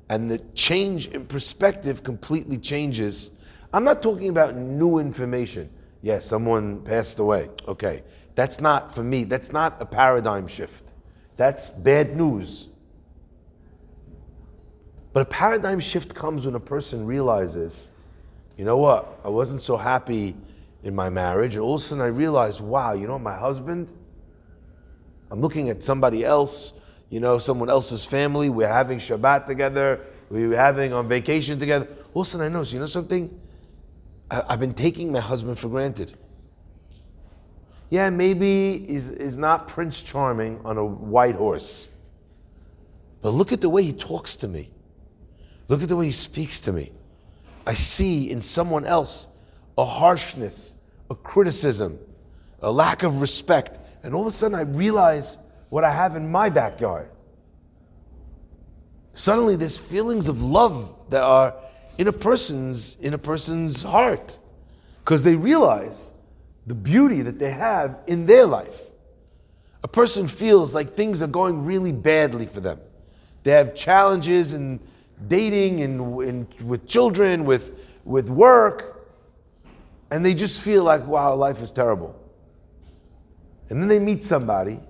and 0.08 0.30
the 0.30 0.38
change 0.54 1.08
in 1.08 1.25
perspective 1.26 2.02
completely 2.02 2.58
changes. 2.58 3.30
I'm 3.72 3.84
not 3.84 4.02
talking 4.02 4.28
about 4.28 4.56
new 4.56 4.99
information. 4.99 5.70
Yes, 6.02 6.26
someone 6.26 6.82
passed 6.82 7.18
away. 7.18 7.49
Okay. 7.66 8.02
That's 8.34 8.61
not, 8.61 8.94
for 8.94 9.02
me, 9.02 9.25
that's 9.25 9.52
not 9.52 9.80
a 9.80 9.87
paradigm 9.87 10.49
shift. 10.49 10.92
That's 11.37 11.70
bad 11.70 12.16
news. 12.16 12.68
But 15.12 15.21
a 15.21 15.26
paradigm 15.26 15.81
shift 15.81 16.14
comes 16.14 16.47
when 16.47 16.54
a 16.54 16.61
person 16.61 17.07
realizes, 17.07 17.90
you 18.57 18.64
know 18.64 18.78
what, 18.78 19.21
I 19.25 19.28
wasn't 19.28 19.61
so 19.61 19.76
happy 19.76 20.35
in 20.83 20.95
my 20.95 21.11
marriage, 21.11 21.54
and 21.54 21.62
all 21.62 21.75
of 21.75 21.81
a 21.81 21.85
sudden 21.85 22.02
I 22.02 22.09
realized, 22.09 22.61
wow, 22.61 22.92
you 22.92 23.07
know, 23.07 23.19
my 23.19 23.37
husband, 23.37 23.88
I'm 25.31 25.40
looking 25.40 25.69
at 25.71 25.83
somebody 25.83 26.25
else 26.25 26.75
you 27.12 27.21
know, 27.21 27.38
someone 27.38 27.69
else's 27.69 28.07
family. 28.07 28.49
We're 28.49 28.66
having 28.66 28.97
Shabbat 28.97 29.45
together. 29.45 30.00
We're 30.31 30.57
having 30.57 30.95
on 30.95 31.09
vacation 31.09 31.59
together. 31.59 31.87
All 32.14 32.23
of 32.23 32.26
a 32.26 32.31
sudden, 32.31 32.47
I 32.47 32.49
know, 32.49 32.62
you 32.62 32.78
know 32.78 32.87
something? 32.87 33.38
I, 34.31 34.42
have 34.49 34.61
been 34.61 34.73
taking 34.73 35.12
my 35.12 35.21
husband 35.21 35.59
for 35.59 35.69
granted. 35.69 36.16
Yeah, 37.90 38.09
maybe 38.09 38.78
he's, 38.87 39.14
he's 39.14 39.37
not 39.37 39.69
Prince 39.69 40.02
Charming 40.02 40.62
on 40.64 40.78
a 40.78 40.85
white 40.87 41.35
horse. 41.35 41.90
But 43.21 43.33
look 43.33 43.52
at 43.52 43.61
the 43.61 43.69
way 43.69 43.83
he 43.83 43.92
talks 43.92 44.35
to 44.37 44.49
me. 44.49 44.71
Look 45.72 45.82
at 45.82 45.88
the 45.88 45.96
way 45.96 46.04
he 46.04 46.12
speaks 46.12 46.60
to 46.60 46.72
me. 46.72 46.92
I 47.66 47.72
see 47.72 48.30
in 48.30 48.42
someone 48.42 48.84
else 48.84 49.26
a 49.78 49.86
harshness, 49.86 50.76
a 51.08 51.14
criticism, 51.14 51.98
a 52.60 52.70
lack 52.70 53.04
of 53.04 53.22
respect. 53.22 53.80
And 54.02 54.14
all 54.14 54.20
of 54.20 54.26
a 54.26 54.32
sudden 54.32 54.54
I 54.54 54.64
realize 54.64 55.38
what 55.70 55.82
I 55.82 55.90
have 55.90 56.14
in 56.14 56.30
my 56.30 56.50
backyard. 56.50 57.08
Suddenly 59.14 59.56
there's 59.56 59.78
feelings 59.78 60.28
of 60.28 60.42
love 60.42 60.94
that 61.08 61.22
are 61.22 61.54
in 61.96 62.06
a 62.06 62.12
person's 62.12 62.96
in 62.96 63.14
a 63.14 63.18
person's 63.18 63.80
heart 63.80 64.38
because 65.02 65.24
they 65.24 65.36
realize 65.36 66.12
the 66.66 66.74
beauty 66.74 67.22
that 67.22 67.38
they 67.38 67.50
have 67.50 67.98
in 68.06 68.26
their 68.26 68.44
life. 68.44 68.78
A 69.82 69.88
person 69.88 70.28
feels 70.28 70.74
like 70.74 70.92
things 70.92 71.22
are 71.22 71.28
going 71.28 71.64
really 71.64 71.92
badly 71.92 72.44
for 72.44 72.60
them. 72.60 72.78
They 73.42 73.52
have 73.52 73.74
challenges 73.74 74.52
in 74.52 74.78
dating 75.28 75.80
and, 75.80 76.22
and 76.22 76.60
with 76.66 76.86
children, 76.86 77.44
with, 77.44 77.86
with 78.04 78.30
work, 78.30 79.10
and 80.10 80.24
they 80.24 80.34
just 80.34 80.62
feel 80.62 80.84
like, 80.84 81.06
wow, 81.06 81.34
life 81.34 81.62
is 81.62 81.72
terrible. 81.72 82.18
And 83.70 83.80
then 83.80 83.88
they 83.88 83.98
meet 83.98 84.22
somebody 84.24 84.80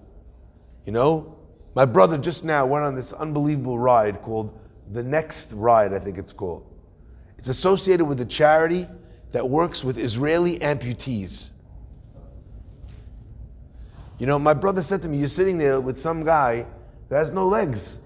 you 0.84 0.92
know, 0.92 1.36
my 1.74 1.84
brother 1.84 2.18
just 2.18 2.44
now 2.44 2.66
went 2.66 2.84
on 2.84 2.94
this 2.94 3.12
unbelievable 3.12 3.78
ride 3.78 4.20
called 4.22 4.58
the 4.90 5.02
Next 5.02 5.52
Ride, 5.52 5.94
I 5.94 5.98
think 5.98 6.18
it's 6.18 6.32
called. 6.32 6.66
It's 7.38 7.48
associated 7.48 8.04
with 8.04 8.20
a 8.20 8.24
charity 8.24 8.86
that 9.32 9.48
works 9.48 9.84
with 9.84 9.96
Israeli 9.96 10.58
amputees. 10.58 11.50
You 14.18 14.26
know, 14.26 14.38
my 14.38 14.54
brother 14.54 14.82
said 14.82 15.02
to 15.02 15.08
me, 15.08 15.18
You're 15.18 15.28
sitting 15.28 15.56
there 15.56 15.80
with 15.80 15.98
some 15.98 16.24
guy 16.24 16.66
who 17.08 17.14
has 17.14 17.30
no 17.30 17.48
legs. 17.48 17.98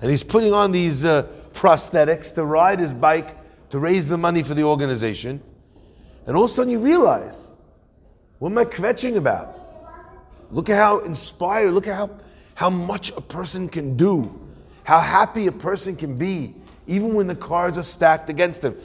And 0.00 0.10
he's 0.10 0.24
putting 0.24 0.52
on 0.52 0.72
these 0.72 1.04
uh, 1.04 1.24
prosthetics 1.52 2.34
to 2.34 2.44
ride 2.44 2.78
his 2.78 2.92
bike 2.92 3.36
to 3.70 3.78
raise 3.78 4.08
the 4.08 4.18
money 4.18 4.42
for 4.42 4.54
the 4.54 4.64
organization. 4.64 5.42
And 6.26 6.36
all 6.36 6.44
of 6.44 6.50
a 6.50 6.52
sudden 6.52 6.72
you 6.72 6.78
realize, 6.78 7.52
what 8.38 8.50
am 8.50 8.58
I 8.58 8.64
kvetching 8.64 9.16
about? 9.16 9.56
Look 10.50 10.68
at 10.68 10.76
how 10.76 11.00
inspired, 11.00 11.72
look 11.72 11.86
at 11.86 11.94
how, 11.94 12.10
how 12.54 12.70
much 12.70 13.12
a 13.16 13.20
person 13.20 13.68
can 13.68 13.96
do, 13.96 14.40
how 14.84 14.98
happy 14.98 15.46
a 15.46 15.52
person 15.52 15.96
can 15.96 16.18
be, 16.18 16.54
even 16.86 17.14
when 17.14 17.26
the 17.26 17.36
cards 17.36 17.78
are 17.78 17.84
stacked 17.84 18.28
against 18.28 18.62
them. 18.62 18.76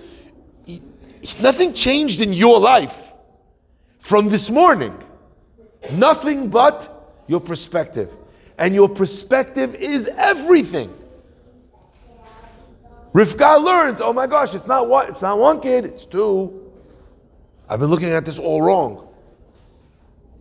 Nothing 1.39 1.73
changed 1.73 2.21
in 2.21 2.33
your 2.33 2.59
life 2.59 3.13
from 3.99 4.29
this 4.29 4.51
morning. 4.51 4.95
Nothing 5.91 6.49
but 6.49 7.23
your 7.27 7.39
perspective. 7.39 8.15
And 8.59 8.75
your 8.75 8.89
perspective 8.89 9.73
is 9.73 10.07
everything. 10.07 10.93
Rivka 13.15 13.63
learns, 13.63 14.01
oh 14.01 14.11
my 14.11 14.27
gosh, 14.27 14.53
it's 14.53 14.67
not 14.67 14.89
one, 14.89 15.07
it's 15.07 15.21
not 15.21 15.39
one 15.39 15.61
kid, 15.61 15.85
it's 15.85 16.05
two. 16.05 16.69
I've 17.69 17.79
been 17.79 17.89
looking 17.89 18.09
at 18.09 18.25
this 18.25 18.37
all 18.37 18.61
wrong. 18.61 19.07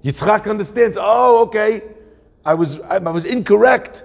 Yitzchak 0.03 0.51
understands, 0.51 0.99
oh, 1.01 1.43
okay, 1.43 1.83
I 2.45 2.55
was, 2.55 2.81
I, 2.81 2.99
was 2.99 3.27
incorrect 3.27 4.05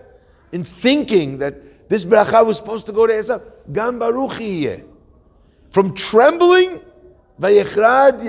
in 0.51 0.63
thinking 0.63 1.39
that 1.39 1.89
this 1.89 2.05
bracha 2.05 2.45
was 2.45 2.57
supposed 2.57 2.85
to 2.85 2.91
go 2.91 3.07
to 3.07 3.13
Esav. 3.13 3.41
Gam 3.73 3.99
From 5.69 5.95
trembling, 5.95 6.79
vayechrad 7.41 8.21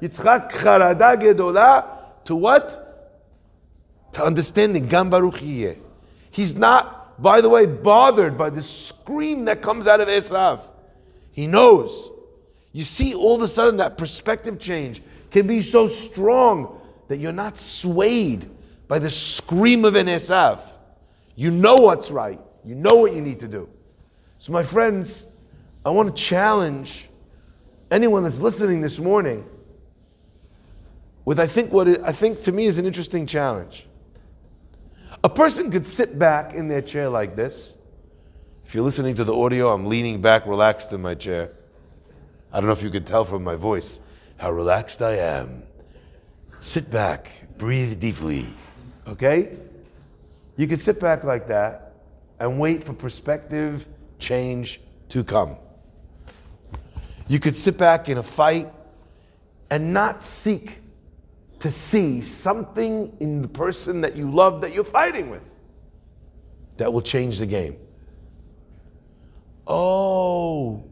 Yitzchak 0.00 0.50
charada 0.50 1.20
gedola, 1.20 2.24
to 2.24 2.36
what? 2.36 3.20
To 4.12 4.24
understanding, 4.24 4.86
gam 4.88 5.12
He's 6.30 6.56
not 6.56 6.97
by 7.18 7.40
the 7.40 7.48
way, 7.48 7.66
bothered 7.66 8.36
by 8.36 8.50
the 8.50 8.62
scream 8.62 9.46
that 9.46 9.60
comes 9.60 9.86
out 9.86 10.00
of 10.00 10.08
Esav. 10.08 10.68
He 11.32 11.46
knows. 11.46 12.10
You 12.72 12.84
see, 12.84 13.14
all 13.14 13.36
of 13.36 13.42
a 13.42 13.48
sudden, 13.48 13.78
that 13.78 13.98
perspective 13.98 14.58
change 14.58 15.02
can 15.30 15.46
be 15.46 15.62
so 15.62 15.88
strong 15.88 16.80
that 17.08 17.18
you're 17.18 17.32
not 17.32 17.58
swayed 17.58 18.48
by 18.86 18.98
the 18.98 19.10
scream 19.10 19.84
of 19.84 19.96
an 19.96 20.06
Esav. 20.06 20.60
You 21.34 21.50
know 21.50 21.76
what's 21.76 22.10
right. 22.10 22.40
You 22.64 22.74
know 22.74 22.96
what 22.96 23.14
you 23.14 23.20
need 23.20 23.40
to 23.40 23.48
do. 23.48 23.68
So, 24.38 24.52
my 24.52 24.62
friends, 24.62 25.26
I 25.84 25.90
want 25.90 26.14
to 26.14 26.22
challenge 26.22 27.08
anyone 27.90 28.22
that's 28.22 28.40
listening 28.40 28.80
this 28.80 28.98
morning 28.98 29.44
with 31.24 31.40
I 31.40 31.46
think 31.46 31.72
what 31.72 31.88
I 31.88 32.12
think 32.12 32.42
to 32.42 32.52
me 32.52 32.66
is 32.66 32.78
an 32.78 32.86
interesting 32.86 33.26
challenge. 33.26 33.86
A 35.24 35.28
person 35.28 35.70
could 35.70 35.84
sit 35.84 36.18
back 36.18 36.54
in 36.54 36.68
their 36.68 36.82
chair 36.82 37.08
like 37.08 37.34
this. 37.34 37.76
If 38.64 38.74
you're 38.74 38.84
listening 38.84 39.16
to 39.16 39.24
the 39.24 39.34
audio, 39.34 39.72
I'm 39.72 39.86
leaning 39.86 40.20
back, 40.20 40.46
relaxed 40.46 40.92
in 40.92 41.02
my 41.02 41.14
chair. 41.14 41.50
I 42.52 42.58
don't 42.58 42.66
know 42.66 42.72
if 42.72 42.82
you 42.82 42.90
could 42.90 43.06
tell 43.06 43.24
from 43.24 43.42
my 43.42 43.56
voice 43.56 43.98
how 44.36 44.52
relaxed 44.52 45.02
I 45.02 45.16
am. 45.16 45.64
Sit 46.60 46.90
back, 46.90 47.30
breathe 47.56 47.98
deeply. 47.98 48.46
Okay? 49.08 49.56
You 50.56 50.68
could 50.68 50.80
sit 50.80 51.00
back 51.00 51.24
like 51.24 51.48
that 51.48 51.94
and 52.38 52.60
wait 52.60 52.84
for 52.84 52.92
perspective 52.92 53.86
change 54.18 54.80
to 55.08 55.24
come. 55.24 55.56
You 57.26 57.40
could 57.40 57.56
sit 57.56 57.76
back 57.76 58.08
in 58.08 58.18
a 58.18 58.22
fight 58.22 58.72
and 59.70 59.92
not 59.92 60.22
seek 60.22 60.80
to 61.60 61.70
see 61.70 62.20
something 62.20 63.16
in 63.20 63.42
the 63.42 63.48
person 63.48 64.00
that 64.02 64.16
you 64.16 64.30
love 64.30 64.60
that 64.60 64.72
you're 64.72 64.84
fighting 64.84 65.30
with 65.30 65.50
that 66.76 66.92
will 66.92 67.02
change 67.02 67.38
the 67.38 67.46
game. 67.46 67.76
Oh, 69.66 70.84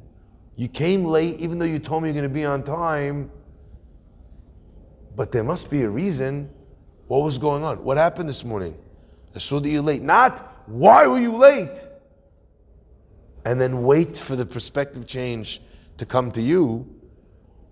you 0.56 0.68
came 0.68 1.04
late 1.04 1.38
even 1.38 1.58
though 1.58 1.66
you 1.66 1.78
told 1.78 2.02
me 2.02 2.08
you're 2.08 2.14
going 2.14 2.28
to 2.28 2.35
be 2.35 2.44
on 2.44 2.62
time, 2.62 3.30
but 5.14 5.32
there 5.32 5.45
must 5.45 5.71
be 5.71 5.82
a 5.82 5.88
reason. 5.88 6.50
What 7.06 7.23
was 7.23 7.38
going 7.38 7.62
on? 7.62 7.82
What 7.84 7.97
happened 7.97 8.28
this 8.28 8.45
morning? 8.45 8.76
I 9.34 9.38
saw 9.38 9.60
that 9.60 9.69
you're 9.69 9.82
late. 9.82 10.02
Not, 10.02 10.40
why 10.67 11.06
were 11.06 11.21
you 11.21 11.36
late? 11.36 11.78
And 13.45 13.60
then 13.60 13.82
wait 13.82 14.17
for 14.17 14.34
the 14.34 14.45
perspective 14.45 15.06
change 15.06 15.62
to 15.99 16.04
come 16.04 16.32
to 16.32 16.43
you, 16.43 16.86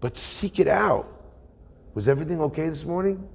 but 0.01 0.17
seek 0.17 0.61
it 0.61 0.69
out. 0.69 1.14
Was 1.95 2.09
everything 2.09 2.41
okay 2.43 2.69
this 2.69 2.85
morning? 2.85 3.27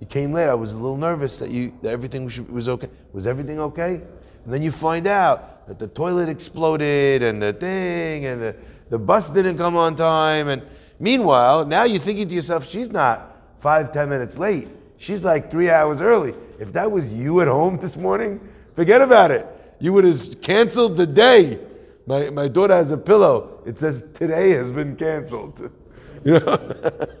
You 0.00 0.06
came 0.06 0.32
late. 0.32 0.48
I 0.48 0.54
was 0.54 0.74
a 0.74 0.78
little 0.78 0.96
nervous 0.96 1.38
that 1.38 1.50
you 1.50 1.72
that 1.82 1.92
everything 1.92 2.30
was 2.50 2.68
okay. 2.68 2.88
Was 3.12 3.26
everything 3.26 3.60
okay? 3.60 4.00
And 4.44 4.52
then 4.52 4.62
you 4.62 4.72
find 4.72 5.06
out 5.06 5.66
that 5.68 5.78
the 5.78 5.86
toilet 5.86 6.28
exploded 6.28 7.22
and 7.22 7.40
the 7.40 7.52
thing 7.52 8.26
and 8.26 8.42
the, 8.42 8.56
the 8.90 8.98
bus 8.98 9.30
didn't 9.30 9.56
come 9.56 9.76
on 9.76 9.96
time. 9.96 10.48
And 10.48 10.62
meanwhile, 10.98 11.64
now 11.64 11.84
you're 11.84 12.00
thinking 12.00 12.28
to 12.28 12.34
yourself, 12.34 12.68
she's 12.68 12.90
not 12.90 13.36
five, 13.58 13.92
ten 13.92 14.08
minutes 14.08 14.36
late. 14.36 14.68
She's 14.96 15.24
like 15.24 15.50
three 15.50 15.70
hours 15.70 16.00
early. 16.00 16.34
If 16.58 16.72
that 16.74 16.90
was 16.90 17.14
you 17.14 17.40
at 17.40 17.48
home 17.48 17.78
this 17.78 17.96
morning, 17.96 18.40
forget 18.74 19.02
about 19.02 19.30
it. 19.30 19.46
You 19.80 19.92
would 19.92 20.04
have 20.04 20.40
canceled 20.40 20.96
the 20.96 21.06
day. 21.06 21.58
My, 22.06 22.30
my 22.30 22.48
daughter 22.48 22.74
has 22.74 22.90
a 22.92 22.98
pillow. 22.98 23.62
It 23.66 23.78
says, 23.78 24.06
Today 24.14 24.50
has 24.50 24.72
been 24.72 24.96
canceled. 24.96 25.70
You 26.24 26.40
know? 26.40 27.06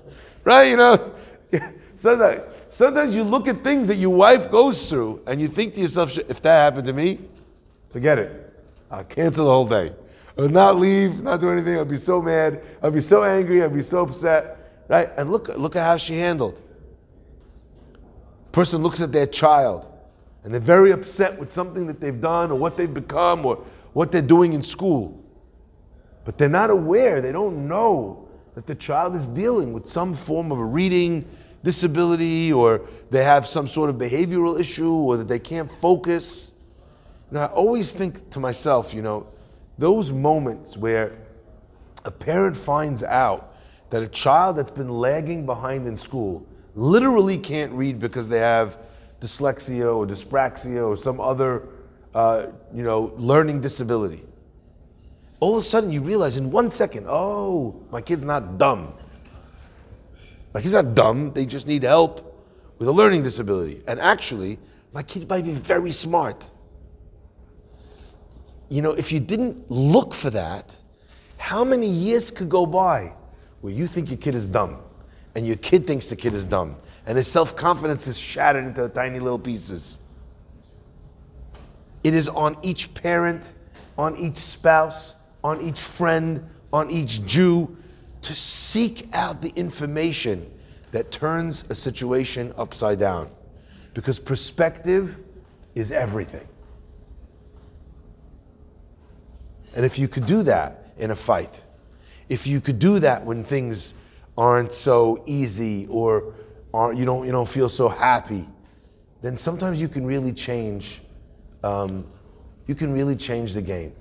right? 0.44 0.64
You 0.64 0.76
know, 0.76 1.14
sometimes, 1.94 2.42
sometimes 2.70 3.14
you 3.14 3.22
look 3.22 3.48
at 3.48 3.64
things 3.64 3.88
that 3.88 3.96
your 3.96 4.14
wife 4.14 4.50
goes 4.50 4.88
through 4.88 5.22
and 5.26 5.40
you 5.40 5.48
think 5.48 5.74
to 5.74 5.80
yourself, 5.80 6.16
if 6.18 6.40
that 6.42 6.64
happened 6.64 6.86
to 6.86 6.92
me, 6.92 7.20
forget 7.90 8.18
it. 8.18 8.52
I'll 8.90 9.04
cancel 9.04 9.46
the 9.46 9.50
whole 9.50 9.66
day. 9.66 9.92
I'll 10.36 10.48
not 10.48 10.76
leave, 10.76 11.22
not 11.22 11.40
do 11.40 11.50
anything. 11.50 11.76
I'll 11.76 11.84
be 11.84 11.96
so 11.96 12.20
mad. 12.20 12.62
I'll 12.82 12.90
be 12.90 13.00
so 13.00 13.24
angry. 13.24 13.62
I'll 13.62 13.70
be 13.70 13.82
so 13.82 14.02
upset. 14.02 14.84
Right? 14.88 15.10
And 15.16 15.30
look, 15.30 15.48
look 15.56 15.76
at 15.76 15.84
how 15.84 15.96
she 15.96 16.14
handled. 16.14 16.60
Person 18.52 18.82
looks 18.82 19.00
at 19.00 19.12
their 19.12 19.26
child 19.26 19.88
and 20.44 20.52
they're 20.52 20.60
very 20.60 20.92
upset 20.92 21.38
with 21.38 21.50
something 21.50 21.86
that 21.86 22.00
they've 22.00 22.20
done 22.20 22.52
or 22.52 22.58
what 22.58 22.76
they've 22.76 22.92
become 22.92 23.46
or 23.46 23.64
what 23.94 24.12
they're 24.12 24.22
doing 24.22 24.52
in 24.52 24.62
school. 24.62 25.24
But 26.24 26.38
they're 26.38 26.48
not 26.48 26.70
aware, 26.70 27.20
they 27.20 27.32
don't 27.32 27.66
know 27.66 28.23
that 28.54 28.66
the 28.66 28.74
child 28.74 29.14
is 29.14 29.26
dealing 29.26 29.72
with 29.72 29.86
some 29.86 30.14
form 30.14 30.52
of 30.52 30.58
a 30.58 30.64
reading 30.64 31.24
disability 31.62 32.52
or 32.52 32.82
they 33.10 33.24
have 33.24 33.46
some 33.46 33.66
sort 33.66 33.90
of 33.90 33.96
behavioral 33.96 34.58
issue 34.60 34.92
or 34.92 35.16
that 35.16 35.28
they 35.28 35.38
can't 35.38 35.70
focus. 35.70 36.52
You 37.30 37.38
know, 37.38 37.44
I 37.44 37.46
always 37.46 37.92
think 37.92 38.30
to 38.30 38.40
myself, 38.40 38.94
you 38.94 39.02
know, 39.02 39.26
those 39.78 40.12
moments 40.12 40.76
where 40.76 41.18
a 42.04 42.10
parent 42.10 42.56
finds 42.56 43.02
out 43.02 43.54
that 43.90 44.02
a 44.02 44.08
child 44.08 44.56
that's 44.56 44.70
been 44.70 44.88
lagging 44.88 45.46
behind 45.46 45.86
in 45.86 45.96
school 45.96 46.46
literally 46.74 47.38
can't 47.38 47.72
read 47.72 47.98
because 47.98 48.28
they 48.28 48.38
have 48.38 48.78
dyslexia 49.20 49.94
or 49.94 50.06
dyspraxia 50.06 50.86
or 50.86 50.96
some 50.96 51.20
other, 51.20 51.68
uh, 52.14 52.46
you 52.72 52.82
know, 52.82 53.12
learning 53.16 53.60
disability 53.60 54.22
all 55.44 55.52
of 55.52 55.58
a 55.58 55.62
sudden 55.62 55.92
you 55.92 56.00
realize 56.00 56.38
in 56.38 56.50
one 56.50 56.70
second, 56.70 57.04
oh, 57.06 57.78
my 57.90 58.00
kid's 58.00 58.24
not 58.24 58.56
dumb. 58.56 58.94
My 60.54 60.62
kid's 60.62 60.72
not 60.72 60.94
dumb, 60.94 61.34
they 61.34 61.44
just 61.44 61.66
need 61.66 61.82
help 61.82 62.42
with 62.78 62.88
a 62.88 62.92
learning 62.92 63.24
disability. 63.24 63.82
And 63.86 64.00
actually, 64.00 64.58
my 64.94 65.02
kid 65.02 65.28
might 65.28 65.44
be 65.44 65.52
very 65.52 65.90
smart. 65.90 66.50
You 68.70 68.80
know, 68.80 68.92
if 68.92 69.12
you 69.12 69.20
didn't 69.20 69.70
look 69.70 70.14
for 70.14 70.30
that, 70.30 70.80
how 71.36 71.62
many 71.62 71.88
years 71.88 72.30
could 72.30 72.48
go 72.48 72.64
by 72.64 73.12
where 73.60 73.72
you 73.74 73.86
think 73.86 74.08
your 74.08 74.16
kid 74.16 74.34
is 74.34 74.46
dumb 74.46 74.78
and 75.34 75.46
your 75.46 75.56
kid 75.56 75.86
thinks 75.86 76.08
the 76.08 76.16
kid 76.16 76.32
is 76.32 76.46
dumb 76.46 76.76
and 77.04 77.18
his 77.18 77.30
self 77.30 77.54
confidence 77.54 78.06
is 78.06 78.18
shattered 78.18 78.64
into 78.64 78.88
tiny 78.88 79.20
little 79.20 79.38
pieces? 79.38 80.00
It 82.02 82.14
is 82.14 82.28
on 82.28 82.56
each 82.62 82.94
parent, 82.94 83.52
on 83.98 84.16
each 84.16 84.38
spouse, 84.38 85.16
on 85.44 85.60
each 85.60 85.80
friend, 85.80 86.42
on 86.72 86.90
each 86.90 87.24
Jew 87.26 87.76
to 88.22 88.34
seek 88.34 89.08
out 89.12 89.42
the 89.42 89.50
information 89.50 90.50
that 90.90 91.12
turns 91.12 91.70
a 91.70 91.74
situation 91.74 92.54
upside 92.56 92.98
down. 92.98 93.30
Because 93.92 94.18
perspective 94.18 95.20
is 95.74 95.92
everything. 95.92 96.48
And 99.76 99.84
if 99.84 99.98
you 99.98 100.08
could 100.08 100.26
do 100.26 100.42
that 100.44 100.92
in 100.96 101.10
a 101.10 101.16
fight, 101.16 101.62
if 102.28 102.46
you 102.46 102.60
could 102.60 102.78
do 102.78 102.98
that 103.00 103.24
when 103.24 103.44
things 103.44 103.94
aren't 104.38 104.72
so 104.72 105.22
easy 105.26 105.86
or 105.88 106.32
aren't, 106.72 106.98
you, 106.98 107.04
don't, 107.04 107.26
you 107.26 107.32
don't 107.32 107.48
feel 107.48 107.68
so 107.68 107.88
happy, 107.88 108.48
then 109.20 109.36
sometimes 109.36 109.80
you 109.82 109.88
can 109.88 110.06
really 110.06 110.32
change. 110.32 111.02
Um, 111.62 112.06
you 112.66 112.74
can 112.74 112.92
really 112.92 113.16
change 113.16 113.52
the 113.52 113.62
game. 113.62 113.92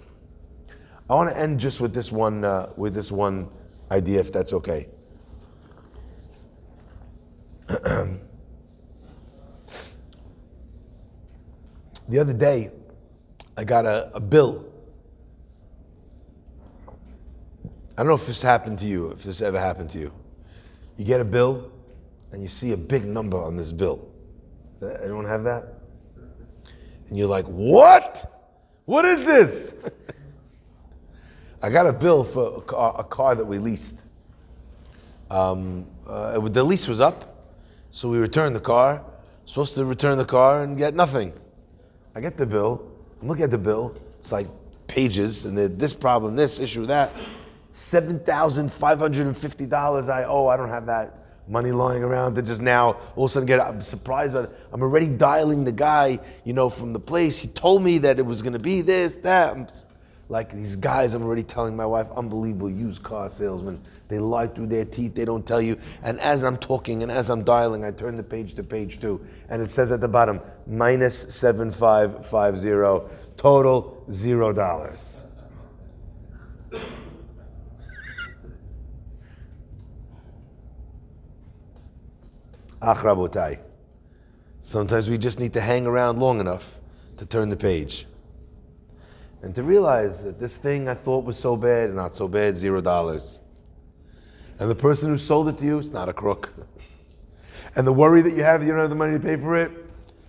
I 1.13 1.15
want 1.15 1.30
to 1.30 1.38
end 1.38 1.60
just 1.60 1.80
with 1.80 1.93
this 1.93 2.12
one 2.12 2.43
uh, 2.43 2.73
with 2.76 2.95
this 2.95 3.12
one 3.12 3.47
idea, 3.91 4.19
if 4.19 4.32
that's 4.32 4.52
okay. 4.52 4.88
the 7.67 8.19
other 12.19 12.34
day, 12.34 12.71
I 13.56 13.63
got 13.63 13.86
a, 13.86 14.10
a 14.15 14.19
bill 14.19 14.65
I 17.95 18.02
don't 18.02 18.08
know 18.08 18.15
if 18.15 18.26
this 18.26 18.41
happened 18.41 18.80
to 18.80 18.88
you, 18.88 19.12
if 19.12 19.21
this 19.21 19.39
ever 19.39 19.60
happened 19.60 19.91
to 19.91 19.99
you. 19.99 20.12
You 20.97 21.06
get 21.06 21.21
a 21.21 21.26
bill 21.26 21.71
and 22.32 22.41
you 22.41 22.47
see 22.47 22.71
a 22.71 22.78
big 22.78 23.06
number 23.06 23.38
on 23.38 23.56
this 23.56 23.71
bill. 23.71 24.12
Anyone 25.04 25.26
have 25.26 25.43
that? 25.43 25.76
And 27.08 27.15
you're 27.15 27.28
like, 27.28 27.45
what? 27.45 28.49
What 28.86 29.06
is 29.06 29.23
this? 29.26 29.76
I 31.63 31.69
got 31.69 31.88
a 31.88 31.93
bill 31.93 32.26
for 32.26 32.58
a 32.58 32.62
car, 32.62 32.93
a 32.99 33.06
car 33.06 33.36
that 33.36 33.45
we 33.45 33.58
leased. 33.58 34.02
Um, 35.32 35.86
uh, 36.06 36.38
the 36.39 36.62
lease 36.62 36.89
was 36.89 36.99
up, 36.99 37.54
so 37.89 38.10
we 38.10 38.17
returned 38.17 38.54
the 38.54 38.60
car. 38.60 39.02
Supposed 39.45 39.76
to 39.76 39.86
return 39.86 40.17
the 40.17 40.26
car 40.26 40.63
and 40.63 40.78
get 40.78 40.93
nothing. 40.93 41.32
I 42.15 42.19
get 42.19 42.36
the 42.36 42.45
bill. 42.45 42.91
I'm 43.21 43.30
looking 43.30 43.45
at 43.45 43.52
the 43.52 43.58
bill. 43.58 43.95
It's 44.19 44.34
like 44.34 44.47
pages, 44.88 45.45
and 45.45 45.58
this 45.58 45.93
problem, 45.93 46.36
this 46.36 46.60
issue, 46.60 46.86
that. 46.88 47.13
$7,550 47.73 50.10
I 50.10 50.26
owe. 50.26 50.47
I 50.47 50.58
don't 50.58 50.67
have 50.67 50.88
that 50.88 51.17
money 51.47 51.71
lying 51.71 52.04
around 52.04 52.36
to 52.36 52.41
just 52.41 52.62
now 52.62 52.97
all 53.15 53.23
of 53.23 53.32
a 53.32 53.34
sudden 53.34 53.47
get 53.47 53.62
I'm 53.62 53.82
surprised 53.82 54.34
by. 54.34 54.47
I'm 54.73 54.82
already 54.82 55.08
dialing 55.08 55.63
the 55.63 55.71
guy, 55.71 56.19
you 56.43 56.52
know, 56.52 56.69
from 56.69 56.91
the 56.91 56.99
place. 56.99 57.39
He 57.39 57.47
told 57.47 57.82
me 57.84 57.99
that 57.99 58.19
it 58.19 58.26
was 58.26 58.41
gonna 58.41 58.60
be 58.60 58.82
this, 58.82 59.15
that. 59.15 59.56
I'm 59.56 59.65
like 60.34 60.52
these 60.52 60.76
guys, 60.76 61.13
I'm 61.13 61.22
already 61.22 61.43
telling 61.43 61.76
my 61.76 61.86
wife, 61.86 62.08
unbelievable 62.17 62.67
used 62.67 63.04
car 63.04 63.30
salesmen. 63.30 63.80
They 64.08 64.17
lie 64.17 64.48
through 64.48 64.65
their 64.65 64.84
teeth, 64.84 65.13
they 65.13 65.26
don't 65.26 65.46
tell 65.46 65.62
you. 65.62 65.78
And 66.02 66.19
as 66.19 66.43
I'm 66.43 66.58
talking 66.58 67.04
and 67.04 67.12
as 67.12 67.30
I'm 67.30 67.43
dialing, 67.43 67.86
I 67.86 67.91
turn 67.91 68.15
the 68.15 68.24
page 68.24 68.56
to 68.56 68.63
page 68.63 69.00
two, 69.00 69.24
and 69.50 69.62
it 69.62 69.69
says 69.69 69.91
at 69.91 70.02
the 70.02 70.08
bottom, 70.08 70.41
minus 70.65 71.36
7550, 71.36 73.13
total 73.38 74.04
zero 74.10 74.52
dollars. 74.52 75.22
Ach. 82.82 83.60
Sometimes 84.62 85.10
we 85.10 85.19
just 85.19 85.39
need 85.39 85.54
to 85.54 85.62
hang 85.62 85.86
around 85.86 86.17
long 86.17 86.39
enough 86.39 86.80
to 87.17 87.26
turn 87.28 87.50
the 87.50 87.56
page. 87.56 88.08
And 89.44 89.54
to 89.56 89.62
realize 89.62 90.24
that 90.24 90.40
this 90.40 90.56
thing 90.56 90.88
I 90.88 90.94
thought 90.94 91.26
was 91.26 91.38
so 91.38 91.58
bad, 91.58 91.94
not 91.94 92.16
so 92.16 92.30
bad, 92.30 92.56
zero 92.56 92.80
dollars. 92.80 93.42
And 94.58 94.70
the 94.70 94.76
person 94.76 95.10
who 95.10 95.18
sold 95.18 95.50
it 95.50 95.58
to 95.58 95.66
you 95.66 95.78
is 95.78 95.92
not 95.92 96.10
a 96.10 96.14
crook. 96.14 96.54
And 97.76 97.88
the 97.88 97.94
worry 97.94 98.22
that 98.22 98.36
you 98.36 98.44
have 98.44 98.60
that 98.60 98.68
you 98.68 98.72
don't 98.72 98.82
have 98.82 98.92
the 98.92 98.96
money 98.96 99.14
to 99.14 99.20
pay 99.20 99.36
for 99.36 99.58
it, 99.58 99.72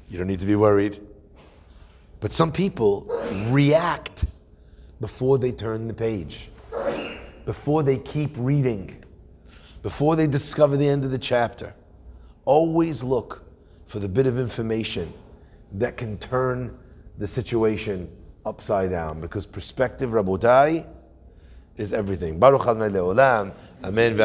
you 0.09 0.17
don't 0.17 0.29
need 0.29 0.41
to 0.41 0.47
be 0.47 0.57
worried. 0.57 0.99
But 2.21 2.33
some 2.33 2.51
people 2.51 3.05
react 3.49 4.25
before 4.99 5.37
they 5.37 5.53
turn 5.53 5.87
the 5.87 5.93
page, 5.93 6.49
before 7.45 7.83
they 7.83 7.99
keep 7.99 8.35
reading, 8.39 9.05
before 9.83 10.17
they 10.17 10.27
discover 10.27 10.79
the 10.79 10.89
end 10.89 11.05
of 11.05 11.11
the 11.11 11.19
chapter 11.19 11.75
always 12.47 13.03
look 13.03 13.45
for 13.87 13.99
the 13.99 14.09
bit 14.09 14.27
of 14.27 14.39
information 14.39 15.13
that 15.73 15.99
can 15.99 16.17
turn 16.17 16.79
the 17.19 17.27
situation 17.27 18.11
upside 18.47 18.91
down 18.91 19.21
because 19.21 19.47
perspective, 19.47 20.11
Rabotai, 20.11 20.87
is 21.77 21.93
everything. 21.93 22.39
Baruch 22.39 22.63
Adonai 22.63 22.89
Le'olam. 22.89 23.53
Amen. 23.83 24.17